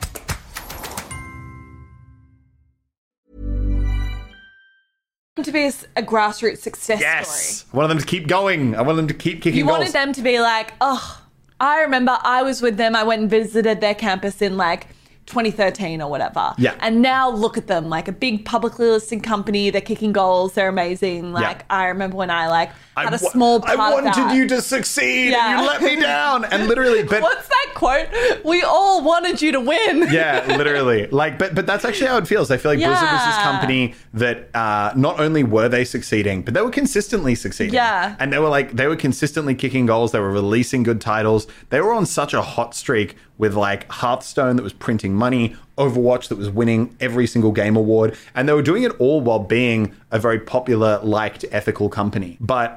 to 5.43 5.51
be 5.51 5.65
a 5.65 6.01
grassroots 6.03 6.59
success 6.59 6.99
yes. 7.01 7.29
story. 7.29 7.69
I 7.73 7.77
wanted 7.77 7.89
them 7.89 7.99
to 7.99 8.05
keep 8.05 8.27
going. 8.27 8.75
I 8.75 8.81
wanted 8.81 8.97
them 8.97 9.07
to 9.07 9.13
keep 9.13 9.41
kicking 9.41 9.57
You 9.57 9.65
goals. 9.65 9.79
wanted 9.79 9.93
them 9.93 10.13
to 10.13 10.21
be 10.21 10.39
like, 10.39 10.73
oh, 10.81 11.21
I 11.59 11.81
remember 11.81 12.17
I 12.23 12.43
was 12.43 12.61
with 12.61 12.77
them. 12.77 12.95
I 12.95 13.03
went 13.03 13.21
and 13.21 13.29
visited 13.29 13.81
their 13.81 13.95
campus 13.95 14.41
in 14.41 14.57
like 14.57 14.87
2013 15.31 16.01
or 16.01 16.09
whatever. 16.09 16.53
Yeah. 16.57 16.75
And 16.79 17.01
now 17.01 17.29
look 17.29 17.57
at 17.57 17.67
them, 17.67 17.89
like 17.89 18.07
a 18.07 18.11
big 18.11 18.45
publicly 18.45 18.87
listed 18.87 19.23
company. 19.23 19.69
They're 19.69 19.81
kicking 19.81 20.11
goals. 20.11 20.53
They're 20.53 20.69
amazing. 20.69 21.33
Like 21.33 21.65
I 21.69 21.87
remember 21.87 22.17
when 22.17 22.29
I 22.29 22.47
like 22.47 22.71
had 22.95 23.13
a 23.13 23.17
small 23.17 23.61
part 23.61 23.79
I 23.79 23.93
wanted 23.93 24.35
you 24.35 24.47
to 24.49 24.61
succeed 24.61 25.31
Yeah. 25.31 25.51
and 25.53 25.61
you 25.61 25.67
let 25.67 25.81
me 25.81 25.95
down. 25.99 26.45
And 26.45 26.67
literally, 26.67 27.03
but 27.11 27.21
What's 27.21 27.47
that 27.47 27.67
quote? 27.73 28.09
We 28.45 28.61
all 28.63 29.03
wanted 29.03 29.41
you 29.41 29.51
to 29.53 29.59
win. 29.59 30.07
yeah, 30.11 30.45
literally. 30.57 31.07
Like, 31.07 31.39
but 31.39 31.55
but 31.55 31.65
that's 31.65 31.85
actually 31.85 32.07
how 32.07 32.17
it 32.17 32.27
feels. 32.27 32.51
I 32.51 32.57
feel 32.57 32.71
like 32.71 32.79
Blizzard 32.79 33.09
was 33.11 33.25
this 33.25 33.37
company 33.37 33.95
that 34.13 34.49
uh, 34.55 34.91
not 34.95 35.19
only 35.19 35.43
were 35.43 35.69
they 35.69 35.85
succeeding, 35.85 36.41
but 36.43 36.53
they 36.53 36.61
were 36.61 36.69
consistently 36.69 37.33
succeeding. 37.35 37.73
Yeah. 37.73 38.15
and 38.19 38.31
they 38.33 38.39
were 38.39 38.49
like 38.49 38.73
they 38.73 38.87
were 38.87 38.95
consistently 38.97 39.55
kicking 39.55 39.85
goals. 39.85 40.11
They 40.11 40.19
were 40.19 40.31
releasing 40.31 40.83
good 40.83 40.99
titles. 41.01 41.47
They 41.69 41.79
were 41.81 41.93
on 41.93 42.05
such 42.05 42.33
a 42.33 42.41
hot 42.41 42.75
streak 42.75 43.15
with 43.37 43.55
like 43.55 43.89
Hearthstone 43.91 44.55
that 44.57 44.63
was 44.63 44.73
printing 44.73 45.15
money, 45.27 45.55
Overwatch 45.77 46.27
that 46.29 46.37
was 46.43 46.49
winning 46.49 46.81
every 46.99 47.27
single 47.33 47.51
game 47.61 47.75
award, 47.83 48.09
and 48.35 48.41
they 48.47 48.53
were 48.53 48.67
doing 48.71 48.83
it 48.83 48.91
all 48.99 49.19
while 49.27 49.39
being 49.59 49.79
a 50.11 50.19
very 50.27 50.39
popular, 50.55 50.91
liked, 51.17 51.43
ethical 51.59 51.87
company. 51.89 52.31
But 52.39 52.67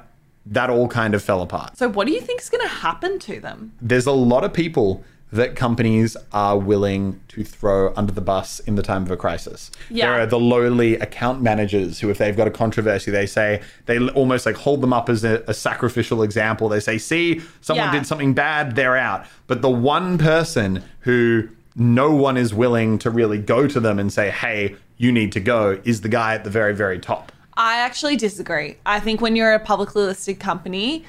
that 0.47 0.69
all 0.75 0.89
kind 0.89 1.13
of 1.15 1.23
fell 1.29 1.41
apart 1.41 1.71
So 1.81 1.89
what 1.97 2.07
do 2.07 2.13
you 2.13 2.21
think 2.27 2.39
is 2.43 2.51
going 2.51 2.67
to 2.71 2.75
happen 2.87 3.19
to 3.29 3.35
them? 3.41 3.59
there's 3.81 4.07
a 4.07 4.13
lot 4.13 4.43
of 4.45 4.53
people 4.53 4.89
that 5.33 5.57
companies 5.57 6.17
are 6.33 6.57
willing 6.57 7.19
to 7.35 7.43
throw 7.43 7.93
under 7.97 8.13
the 8.13 8.21
bus 8.21 8.61
in 8.69 8.75
the 8.77 8.83
time 8.83 9.03
of 9.03 9.11
a 9.11 9.17
crisis. 9.17 9.71
Yeah. 9.91 10.07
There 10.07 10.21
are 10.21 10.27
the 10.27 10.39
lowly 10.39 10.95
account 11.07 11.43
managers 11.43 11.99
who, 12.01 12.09
if 12.11 12.19
they've 12.19 12.37
got 12.37 12.47
a 12.47 12.53
controversy, 12.53 13.11
they 13.11 13.27
say 13.27 13.61
they 13.87 13.99
almost 14.11 14.47
like 14.47 14.55
hold 14.67 14.81
them 14.81 14.93
up 14.93 15.09
as 15.09 15.25
a, 15.25 15.43
a 15.49 15.55
sacrificial 15.55 16.23
example. 16.23 16.69
They 16.69 16.79
say, 16.79 16.99
"See, 16.99 17.41
someone 17.63 17.87
Yeah. 17.89 17.99
did 17.99 18.07
something 18.07 18.33
bad, 18.35 18.77
they're 18.77 18.97
out." 19.11 19.21
But 19.49 19.59
the 19.61 19.71
one 19.97 20.19
person 20.19 20.85
who 21.01 21.49
no 21.77 22.11
one 22.13 22.37
is 22.37 22.55
willing 22.55 22.99
to 23.01 23.11
really 23.11 23.39
go 23.39 23.67
to 23.67 23.81
them 23.81 23.99
and 23.99 24.13
say, 24.13 24.31
"Hey, 24.31 24.77
you 24.97 25.11
need 25.13 25.33
to 25.33 25.41
go," 25.41 25.81
is 25.85 26.01
the 26.03 26.09
guy 26.09 26.35
at 26.35 26.45
the 26.45 26.51
very, 26.51 26.75
very 26.75 26.99
top. 26.99 27.33
I 27.57 27.79
actually 27.79 28.17
disagree. 28.17 28.77
I 28.85 29.01
think 29.01 29.21
when 29.21 29.37
you're 29.37 29.53
a 29.55 29.61
publicly 29.61 30.03
listed 30.05 30.41
company, 30.41 31.05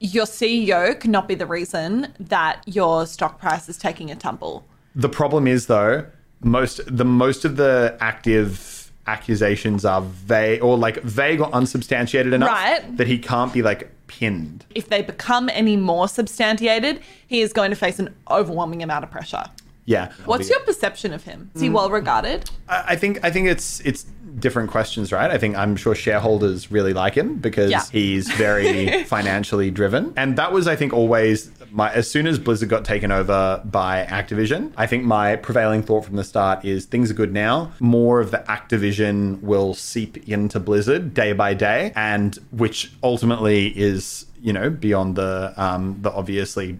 your 0.00 0.26
CEO 0.26 0.94
cannot 0.98 1.28
be 1.28 1.34
the 1.34 1.46
reason 1.46 2.08
that 2.20 2.62
your 2.66 3.06
stock 3.06 3.40
price 3.40 3.68
is 3.68 3.76
taking 3.78 4.10
a 4.10 4.14
tumble. 4.14 4.64
The 4.94 5.08
problem 5.08 5.46
is 5.46 5.66
though, 5.66 6.04
most 6.42 6.80
the 6.86 7.04
most 7.04 7.44
of 7.44 7.56
the 7.56 7.96
active 8.00 8.90
accusations 9.06 9.84
are 9.84 10.00
vague 10.02 10.62
or 10.62 10.76
like 10.78 11.02
vague 11.02 11.40
or 11.40 11.52
unsubstantiated 11.52 12.32
enough 12.32 12.48
Right. 12.50 12.96
that 12.96 13.08
he 13.08 13.18
can't 13.18 13.52
be 13.52 13.60
like 13.62 13.90
pinned. 14.06 14.64
If 14.74 14.88
they 14.88 15.02
become 15.02 15.48
any 15.52 15.76
more 15.76 16.06
substantiated, 16.06 17.00
he 17.26 17.40
is 17.40 17.52
going 17.52 17.70
to 17.70 17.76
face 17.76 17.98
an 17.98 18.14
overwhelming 18.30 18.80
amount 18.82 19.02
of 19.04 19.10
pressure. 19.10 19.44
Yeah. 19.84 20.12
What's 20.26 20.48
your 20.48 20.60
perception 20.60 21.12
of 21.12 21.24
him? 21.24 21.50
Is 21.54 21.60
he 21.60 21.68
Mm. 21.68 21.72
well 21.72 21.90
regarded? 21.90 22.50
I 22.68 22.84
I 22.90 22.96
think 22.96 23.18
I 23.24 23.30
think 23.30 23.48
it's 23.48 23.80
it's 23.80 24.04
different 24.38 24.70
questions, 24.70 25.12
right? 25.12 25.30
I 25.30 25.36
think 25.38 25.56
I'm 25.56 25.76
sure 25.76 25.94
shareholders 25.94 26.70
really 26.70 26.92
like 26.94 27.14
him 27.14 27.36
because 27.36 27.70
Yeah. 27.70 27.82
he's 27.92 28.30
very 28.30 29.02
financially 29.16 29.70
driven. 29.70 30.14
And 30.16 30.36
that 30.36 30.52
was, 30.52 30.66
I 30.66 30.74
think, 30.74 30.92
always 30.94 31.50
my 31.70 31.92
as 31.92 32.10
soon 32.10 32.26
as 32.26 32.38
Blizzard 32.38 32.68
got 32.70 32.84
taken 32.84 33.10
over 33.12 33.60
by 33.64 34.06
Activision, 34.08 34.72
I 34.76 34.86
think 34.86 35.04
my 35.04 35.36
prevailing 35.36 35.82
thought 35.82 36.04
from 36.06 36.16
the 36.16 36.24
start 36.24 36.64
is 36.64 36.86
things 36.86 37.10
are 37.10 37.14
good 37.14 37.32
now. 37.32 37.72
More 37.78 38.20
of 38.20 38.30
the 38.30 38.38
Activision 38.48 39.40
will 39.42 39.74
seep 39.74 40.16
into 40.28 40.58
Blizzard 40.60 41.12
day 41.12 41.32
by 41.34 41.52
day, 41.54 41.92
and 41.94 42.38
which 42.52 42.92
ultimately 43.02 43.66
is, 43.78 44.26
you 44.40 44.52
know, 44.52 44.70
beyond 44.70 45.16
the 45.16 45.52
um 45.56 45.98
the 46.00 46.10
obviously 46.12 46.78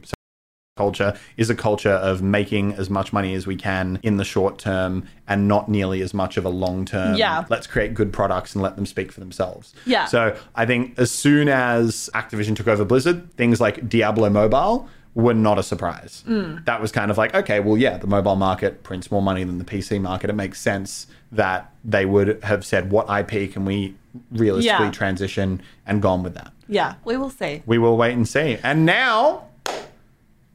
culture 0.82 1.16
is 1.36 1.48
a 1.48 1.54
culture 1.54 1.96
of 2.10 2.22
making 2.22 2.72
as 2.74 2.90
much 2.90 3.12
money 3.12 3.34
as 3.34 3.46
we 3.46 3.56
can 3.56 3.98
in 4.02 4.16
the 4.16 4.24
short 4.24 4.58
term 4.58 5.06
and 5.28 5.46
not 5.46 5.68
nearly 5.68 6.02
as 6.02 6.12
much 6.12 6.36
of 6.36 6.44
a 6.44 6.48
long 6.48 6.84
term. 6.84 7.14
Yeah. 7.16 7.44
Let's 7.48 7.68
create 7.68 7.94
good 7.94 8.12
products 8.12 8.54
and 8.54 8.62
let 8.62 8.74
them 8.76 8.86
speak 8.86 9.12
for 9.12 9.20
themselves. 9.20 9.74
Yeah. 9.86 10.06
So 10.06 10.36
I 10.56 10.66
think 10.66 10.98
as 10.98 11.10
soon 11.10 11.48
as 11.48 12.10
Activision 12.14 12.56
took 12.56 12.66
over 12.68 12.84
Blizzard, 12.84 13.32
things 13.36 13.60
like 13.60 13.88
Diablo 13.88 14.28
Mobile 14.28 14.88
were 15.14 15.34
not 15.34 15.58
a 15.58 15.62
surprise. 15.62 16.24
Mm. 16.26 16.64
That 16.64 16.80
was 16.80 16.90
kind 16.90 17.10
of 17.10 17.18
like, 17.18 17.34
okay, 17.34 17.60
well, 17.60 17.76
yeah, 17.76 17.98
the 17.98 18.06
mobile 18.06 18.34
market 18.36 18.82
prints 18.82 19.10
more 19.10 19.22
money 19.22 19.44
than 19.44 19.58
the 19.58 19.64
PC 19.72 20.00
market. 20.00 20.30
It 20.30 20.36
makes 20.44 20.58
sense 20.58 21.06
that 21.30 21.70
they 21.84 22.06
would 22.06 22.42
have 22.42 22.64
said, 22.64 22.90
what 22.90 23.06
IP 23.20 23.52
can 23.52 23.64
we 23.66 23.94
realistically 24.30 24.86
Yeah. 24.86 24.90
transition 24.90 25.60
and 25.86 26.00
gone 26.02 26.22
with 26.22 26.34
that. 26.34 26.50
Yeah, 26.66 26.94
we 27.04 27.16
will 27.18 27.28
see. 27.30 27.62
We 27.66 27.76
will 27.78 27.96
wait 27.98 28.14
and 28.14 28.26
see. 28.26 28.56
And 28.62 28.86
now, 28.86 29.44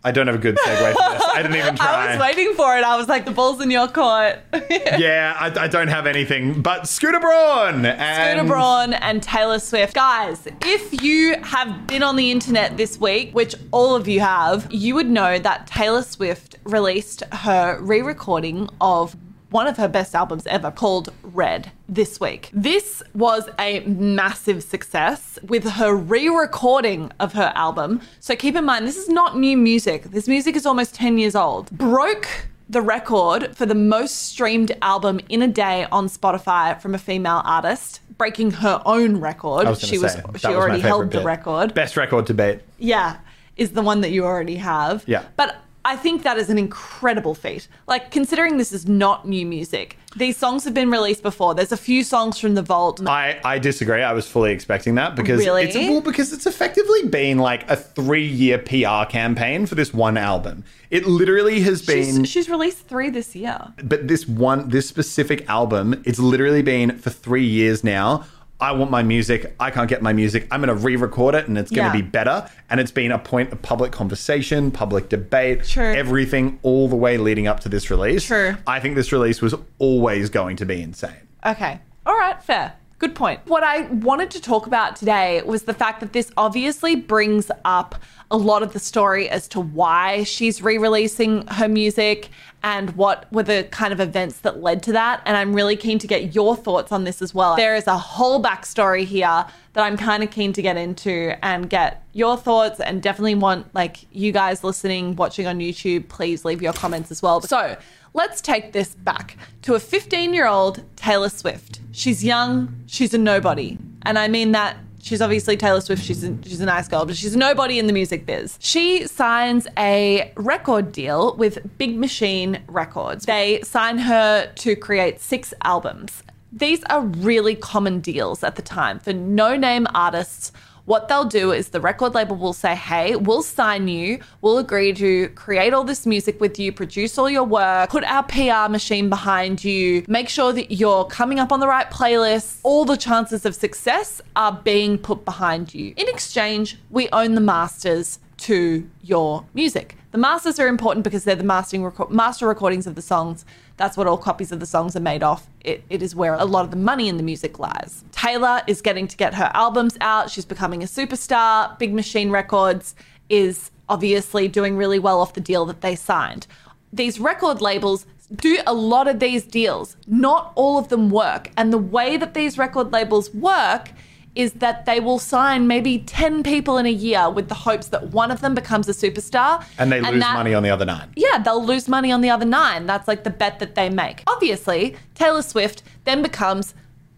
I 0.03 0.11
don't 0.11 0.27
have 0.27 0.35
a 0.35 0.39
good 0.39 0.57
segue 0.57 0.93
for 0.93 1.13
this. 1.13 1.23
I 1.33 1.41
didn't 1.41 1.57
even 1.57 1.75
try. 1.75 1.87
I 2.07 2.11
was 2.11 2.21
waiting 2.21 2.53
for 2.53 2.77
it. 2.77 2.83
I 2.83 2.95
was 2.95 3.07
like, 3.07 3.25
the 3.25 3.31
ball's 3.31 3.61
in 3.61 3.71
your 3.71 3.87
court. 3.87 4.39
Yeah, 4.97 5.35
I, 5.39 5.65
I 5.65 5.67
don't 5.67 5.89
have 5.89 6.07
anything 6.07 6.61
but 6.61 6.87
Scooter 6.87 7.19
Braun. 7.19 7.85
And 7.85 8.39
Scooter 8.39 8.47
Braun 8.47 8.93
and 8.93 9.21
Taylor 9.21 9.59
Swift. 9.59 9.93
Guys, 9.93 10.47
if 10.61 11.03
you 11.03 11.35
have 11.41 11.85
been 11.87 12.03
on 12.03 12.15
the 12.15 12.31
internet 12.31 12.77
this 12.77 12.99
week, 12.99 13.33
which 13.33 13.53
all 13.71 13.95
of 13.95 14.07
you 14.07 14.19
have, 14.21 14.67
you 14.71 14.95
would 14.95 15.09
know 15.09 15.37
that 15.39 15.67
Taylor 15.67 16.03
Swift 16.03 16.55
released 16.63 17.23
her 17.31 17.77
re 17.81 18.01
recording 18.01 18.69
of 18.81 19.15
one 19.49 19.67
of 19.67 19.77
her 19.77 19.87
best 19.87 20.13
albums 20.13 20.45
ever 20.47 20.71
called 20.71 21.13
Red 21.23 21.71
this 21.87 22.19
week. 22.19 22.49
This 22.53 23.01
was 23.13 23.49
a 23.57 23.79
massive 23.81 24.63
success 24.63 25.39
with 25.43 25.63
her 25.63 25.95
re 25.95 26.27
recording 26.27 27.11
of 27.19 27.33
her 27.33 27.51
album. 27.55 28.01
So 28.19 28.35
keep 28.35 28.55
in 28.55 28.65
mind, 28.65 28.87
this 28.87 28.97
is 28.97 29.09
not 29.09 29.37
new 29.37 29.57
music. 29.57 30.03
This 30.03 30.27
music 30.27 30.55
is 30.55 30.65
almost 30.65 30.95
10 30.95 31.17
years 31.17 31.35
old. 31.35 31.71
Broke 31.71 32.27
the 32.69 32.81
record 32.81 33.55
for 33.55 33.65
the 33.65 33.75
most 33.75 34.27
streamed 34.27 34.75
album 34.81 35.21
in 35.29 35.41
a 35.41 35.47
day 35.47 35.87
on 35.91 36.09
Spotify 36.09 36.79
from 36.81 36.93
a 36.93 36.97
female 36.97 37.41
artist, 37.45 38.01
breaking 38.17 38.51
her 38.51 38.81
own 38.85 39.17
record. 39.17 39.67
Was 39.67 39.79
she 39.79 39.97
was 39.97 40.13
say, 40.13 40.23
she 40.37 40.47
already 40.47 40.81
held 40.81 41.11
the 41.11 41.23
record. 41.23 41.73
Best 41.73 41.95
record 41.95 42.25
debate. 42.25 42.59
Yeah, 42.77 43.17
is 43.55 43.71
the 43.71 43.81
one 43.81 44.01
that 44.01 44.11
you 44.11 44.25
already 44.25 44.55
have. 44.55 45.03
Yeah. 45.07 45.23
But 45.37 45.55
I 45.87 45.95
think 45.95 46.23
that 46.23 46.37
is 46.37 46.49
an 46.49 46.57
incredible 46.57 47.33
feat. 47.33 47.69
Like 47.87 48.11
considering 48.11 48.57
this 48.57 48.73
is 48.73 48.87
not 48.89 49.25
new 49.25 49.45
music. 49.45 49.97
These 50.17 50.35
songs 50.35 50.65
have 50.65 50.73
been 50.73 50.91
released 50.91 51.23
before. 51.23 51.55
There's 51.55 51.71
a 51.71 51.77
few 51.77 52.03
songs 52.03 52.37
from 52.37 52.55
the 52.55 52.61
vault. 52.61 53.01
I, 53.07 53.39
I 53.45 53.57
disagree. 53.59 54.01
I 54.03 54.11
was 54.11 54.27
fully 54.27 54.51
expecting 54.51 54.95
that 54.95 55.15
because 55.15 55.39
Really? 55.39 55.63
it's 55.63 55.75
well 55.75 56.01
because 56.01 56.33
it's 56.33 56.45
effectively 56.45 57.07
been 57.07 57.37
like 57.37 57.69
a 57.69 57.77
three 57.77 58.25
year 58.27 58.57
PR 58.57 59.05
campaign 59.09 59.65
for 59.65 59.75
this 59.75 59.93
one 59.93 60.17
album. 60.17 60.65
It 60.89 61.05
literally 61.05 61.61
has 61.61 61.81
been 61.85 62.23
She's, 62.23 62.29
she's 62.31 62.49
released 62.49 62.87
three 62.87 63.09
this 63.09 63.33
year. 63.35 63.59
but 63.83 64.07
this 64.09 64.27
one 64.27 64.67
this 64.69 64.87
specific 64.89 65.47
album 65.49 66.01
it's 66.05 66.19
literally 66.19 66.61
been 66.63 66.97
for 66.97 67.09
three 67.11 67.45
years 67.45 67.83
now 67.83 68.25
i 68.59 68.71
want 68.71 68.89
my 68.91 69.03
music 69.03 69.55
i 69.59 69.69
can't 69.69 69.89
get 69.89 70.01
my 70.01 70.13
music 70.13 70.47
i'm 70.51 70.61
going 70.61 70.75
to 70.75 70.83
re-record 70.83 71.35
it 71.35 71.47
and 71.47 71.57
it's 71.57 71.69
going 71.71 71.85
Yeah. 71.85 71.91
to 71.91 71.97
be 72.03 72.07
better 72.07 72.49
and 72.69 72.79
it's 72.79 72.91
been 72.91 73.11
a 73.11 73.19
point 73.19 73.51
of 73.51 73.61
public 73.61 73.91
conversation 73.91 74.71
public 74.71 75.09
debate 75.09 75.63
True. 75.63 75.93
everything 75.93 76.59
all 76.63 76.87
the 76.87 76.95
way 76.95 77.17
leading 77.17 77.47
up 77.47 77.59
to 77.61 77.69
this 77.69 77.89
release 77.91 78.25
True. 78.25 78.55
i 78.65 78.79
think 78.79 78.95
this 78.95 79.11
release 79.11 79.41
was 79.41 79.53
always 79.79 80.29
going 80.29 80.55
to 80.57 80.65
be 80.65 80.81
insane 80.81 81.11
Okay. 81.45 81.79
All 82.05 82.17
right, 82.17 82.41
fair. 82.43 82.73
Good 82.99 83.13
point. 83.13 83.41
What 83.45 83.63
I 83.63 83.81
wanted 83.81 84.31
to 84.31 84.41
talk 84.41 84.65
about 84.65 84.95
today 84.95 85.43
was 85.43 85.63
the 85.63 85.73
fact 85.73 85.99
that 85.99 86.13
this 86.13 86.31
obviously 86.35 86.95
brings 86.95 87.51
up 87.63 88.01
a 88.31 88.37
lot 88.37 88.63
of 88.63 88.73
the 88.73 88.79
story 88.79 89.29
as 89.29 89.47
to 89.49 89.59
why 89.59 90.23
she's 90.23 90.63
re 90.63 90.79
releasing 90.79 91.45
her 91.47 91.67
music 91.67 92.29
and 92.63 92.89
what 92.95 93.31
were 93.31 93.43
the 93.43 93.67
kind 93.69 93.93
of 93.93 93.99
events 93.99 94.39
that 94.39 94.61
led 94.63 94.81
to 94.83 94.91
that. 94.93 95.21
And 95.25 95.37
I'm 95.37 95.53
really 95.53 95.75
keen 95.75 95.99
to 95.99 96.07
get 96.07 96.33
your 96.33 96.55
thoughts 96.55 96.91
on 96.91 97.03
this 97.03 97.21
as 97.21 97.35
well. 97.35 97.55
There 97.55 97.75
is 97.75 97.85
a 97.85 97.97
whole 97.97 98.41
backstory 98.41 99.05
here 99.05 99.45
that 99.73 99.83
I'm 99.83 99.95
kind 99.95 100.23
of 100.23 100.31
keen 100.31 100.51
to 100.53 100.61
get 100.63 100.75
into 100.75 101.37
and 101.45 101.69
get 101.69 102.03
your 102.13 102.35
thoughts 102.35 102.79
and 102.79 103.01
definitely 103.01 103.35
want 103.35 103.73
like 103.75 104.07
you 104.11 104.31
guys 104.31 104.63
listening, 104.63 105.15
watching 105.15 105.45
on 105.45 105.59
YouTube, 105.59 106.09
please 106.09 106.43
leave 106.43 106.63
your 106.63 106.73
comments 106.73 107.11
as 107.11 107.21
well. 107.21 107.41
So, 107.41 107.77
Let's 108.17 108.41
take 108.41 108.73
this 108.73 108.95
back 108.95 109.37
to 109.61 109.75
a 109.75 109.79
15 109.79 110.33
year 110.33 110.47
old 110.47 110.83
Taylor 110.95 111.29
Swift. 111.29 111.81
She's 111.91 112.23
young, 112.23 112.83
she's 112.87 113.13
a 113.13 113.17
nobody. 113.19 113.77
And 114.07 114.17
I 114.17 114.27
mean 114.27 114.53
that 114.53 114.75
she's 115.03 115.21
obviously 115.21 115.55
Taylor 115.55 115.81
Swift, 115.81 116.03
she's 116.03 116.23
a, 116.23 116.35
she's 116.43 116.59
a 116.59 116.65
nice 116.65 116.87
girl, 116.87 117.05
but 117.05 117.15
she's 117.15 117.35
a 117.35 117.37
nobody 117.37 117.77
in 117.77 117.85
the 117.85 117.93
music 117.93 118.25
biz. 118.25 118.57
She 118.59 119.05
signs 119.05 119.67
a 119.77 120.31
record 120.35 120.91
deal 120.91 121.35
with 121.35 121.59
Big 121.77 121.95
Machine 121.95 122.59
Records. 122.67 123.27
They 123.27 123.61
sign 123.61 123.99
her 123.99 124.51
to 124.51 124.75
create 124.75 125.21
six 125.21 125.53
albums. 125.63 126.23
These 126.51 126.83
are 126.85 127.01
really 127.01 127.53
common 127.53 127.99
deals 127.99 128.43
at 128.43 128.55
the 128.55 128.63
time 128.63 128.97
for 128.97 129.13
no 129.13 129.55
name 129.55 129.85
artists 129.93 130.51
what 130.87 131.09
they'll 131.09 131.25
do 131.25 131.51
is 131.51 131.69
the 131.69 131.81
record 131.81 132.15
label 132.15 132.37
will 132.37 132.53
say, 132.53 132.73
Hey, 132.73 133.15
we'll 133.17 133.43
sign 133.43 133.89
you. 133.89 134.19
We'll 134.41 134.57
agree 134.57 134.93
to 134.93 135.27
create 135.29 135.73
all 135.73 135.83
this 135.83 136.05
music 136.05 136.39
with 136.39 136.57
you, 136.57 136.71
produce 136.71 137.17
all 137.17 137.29
your 137.29 137.43
work, 137.43 137.89
put 137.89 138.05
our 138.05 138.23
PR 138.23 138.71
machine 138.71 139.09
behind 139.09 139.65
you, 139.65 140.05
make 140.07 140.29
sure 140.29 140.53
that 140.53 140.71
you're 140.73 141.03
coming 141.05 141.39
up 141.39 141.51
on 141.51 141.59
the 141.59 141.67
right 141.67 141.91
playlists. 141.91 142.59
All 142.63 142.85
the 142.85 142.95
chances 142.95 143.45
of 143.45 143.53
success 143.53 144.21
are 144.37 144.53
being 144.53 144.97
put 144.97 145.25
behind 145.25 145.73
you. 145.73 145.93
In 145.97 146.07
exchange, 146.07 146.79
we 146.89 147.09
own 147.09 147.35
the 147.35 147.41
masters 147.41 148.19
to 148.37 148.89
your 149.01 149.45
music. 149.53 149.97
The 150.17 150.21
masters 150.21 150.59
are 150.59 150.67
important 150.67 151.03
because 151.03 151.25
they're 151.25 151.35
the 151.35 151.43
mastering 151.43 151.83
reco- 151.83 152.09
master 152.09 152.47
recordings 152.47 152.87
of 152.87 152.95
the 152.95 153.03
songs. 153.03 153.45
That's 153.75 153.95
what 153.95 154.07
all 154.07 154.17
copies 154.17 154.51
of 154.51 154.59
the 154.59 154.65
songs 154.65 154.95
are 154.95 154.99
made 154.99 155.21
off. 155.21 155.47
It, 155.63 155.83
it 155.91 156.01
is 156.01 156.15
where 156.15 156.33
a 156.33 156.43
lot 156.43 156.65
of 156.65 156.71
the 156.71 156.75
money 156.75 157.07
in 157.07 157.17
the 157.17 157.23
music 157.23 157.59
lies. 157.59 158.03
Taylor 158.11 158.63
is 158.65 158.81
getting 158.81 159.07
to 159.09 159.15
get 159.15 159.35
her 159.35 159.51
albums 159.53 159.95
out. 160.01 160.31
She's 160.31 160.43
becoming 160.43 160.81
a 160.81 160.87
superstar. 160.87 161.77
Big 161.77 161.93
Machine 161.93 162.31
Records 162.31 162.95
is 163.29 163.69
obviously 163.89 164.47
doing 164.47 164.75
really 164.75 164.97
well 164.97 165.21
off 165.21 165.33
the 165.33 165.39
deal 165.39 165.67
that 165.67 165.81
they 165.81 165.95
signed. 165.95 166.47
These 166.91 167.19
record 167.19 167.61
labels 167.61 168.07
do 168.35 168.57
a 168.65 168.73
lot 168.73 169.07
of 169.07 169.19
these 169.19 169.45
deals. 169.45 169.97
Not 170.07 170.51
all 170.55 170.79
of 170.79 170.87
them 170.87 171.11
work. 171.11 171.51
And 171.57 171.71
the 171.71 171.77
way 171.77 172.17
that 172.17 172.33
these 172.33 172.57
record 172.57 172.91
labels 172.91 173.31
work 173.35 173.91
is 174.37 174.53
that 174.53 174.85
they 174.85 174.99
will 174.99 175.17
sign 175.17 175.67
maybe 175.67 175.97
10 175.99 176.43
people 176.43 176.77
in 176.77 176.85
a 176.85 176.91
year 176.91 177.29
with 177.29 177.49
the 177.49 177.55
hopes 177.55 177.87
that 177.87 178.11
one 178.11 178.29
of 178.29 178.41
them 178.41 178.53
becomes 178.53 178.87
a 178.87 178.93
superstar. 178.93 179.63
and 179.79 179.91
they 179.91 179.99
lose 179.99 180.21
that- 180.21 180.35
money 180.35 180.53
on 180.53 180.63
the 180.63 180.69
other 180.69 180.85
nine 180.85 181.09
yeah, 181.15 181.39
they'll 181.39 181.65
lose 181.65 181.87
money 181.87 182.11
on 182.11 182.21
the 182.21 182.29
other 182.29 182.45
nine. 182.45 182.85
That's 182.85 183.07
like 183.07 183.23
the 183.23 183.29
bet 183.29 183.59
that 183.59 183.73
they 183.75 183.89
make. 183.89 184.23
Obviously, 184.27 184.95
Taylor 185.15 185.41
Swift 185.41 185.81
then 186.03 186.21
becomes 186.21 186.73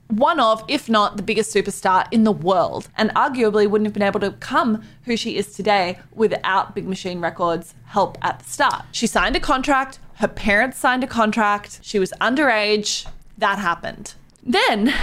one 0.08 0.40
of, 0.40 0.64
if 0.68 0.90
not 0.90 1.18
the 1.18 1.24
biggest 1.24 1.54
superstar 1.54 2.08
in 2.12 2.24
the 2.24 2.32
world, 2.32 2.88
and 2.98 3.12
arguably 3.12 3.70
wouldn't 3.70 3.86
have 3.86 3.94
been 3.94 4.02
able 4.04 4.20
to 4.22 4.32
become 4.32 4.82
who 5.04 5.16
she 5.16 5.38
is 5.38 5.54
today 5.54 6.00
without 6.14 6.74
Big 6.74 6.88
Machine 6.88 7.20
Records' 7.20 7.76
help 7.86 8.18
at 8.22 8.40
the 8.40 8.46
start. 8.46 8.86
She 8.92 9.06
signed 9.06 9.36
a 9.36 9.40
contract, 9.40 10.00
her 10.16 10.28
parents 10.28 10.80
signed 10.80 11.04
a 11.04 11.08
contract, 11.08 11.80
she 11.84 12.00
was 12.00 12.12
underage, 12.20 13.06
that 13.38 13.60
happened. 13.60 14.14
Then, 14.42 14.94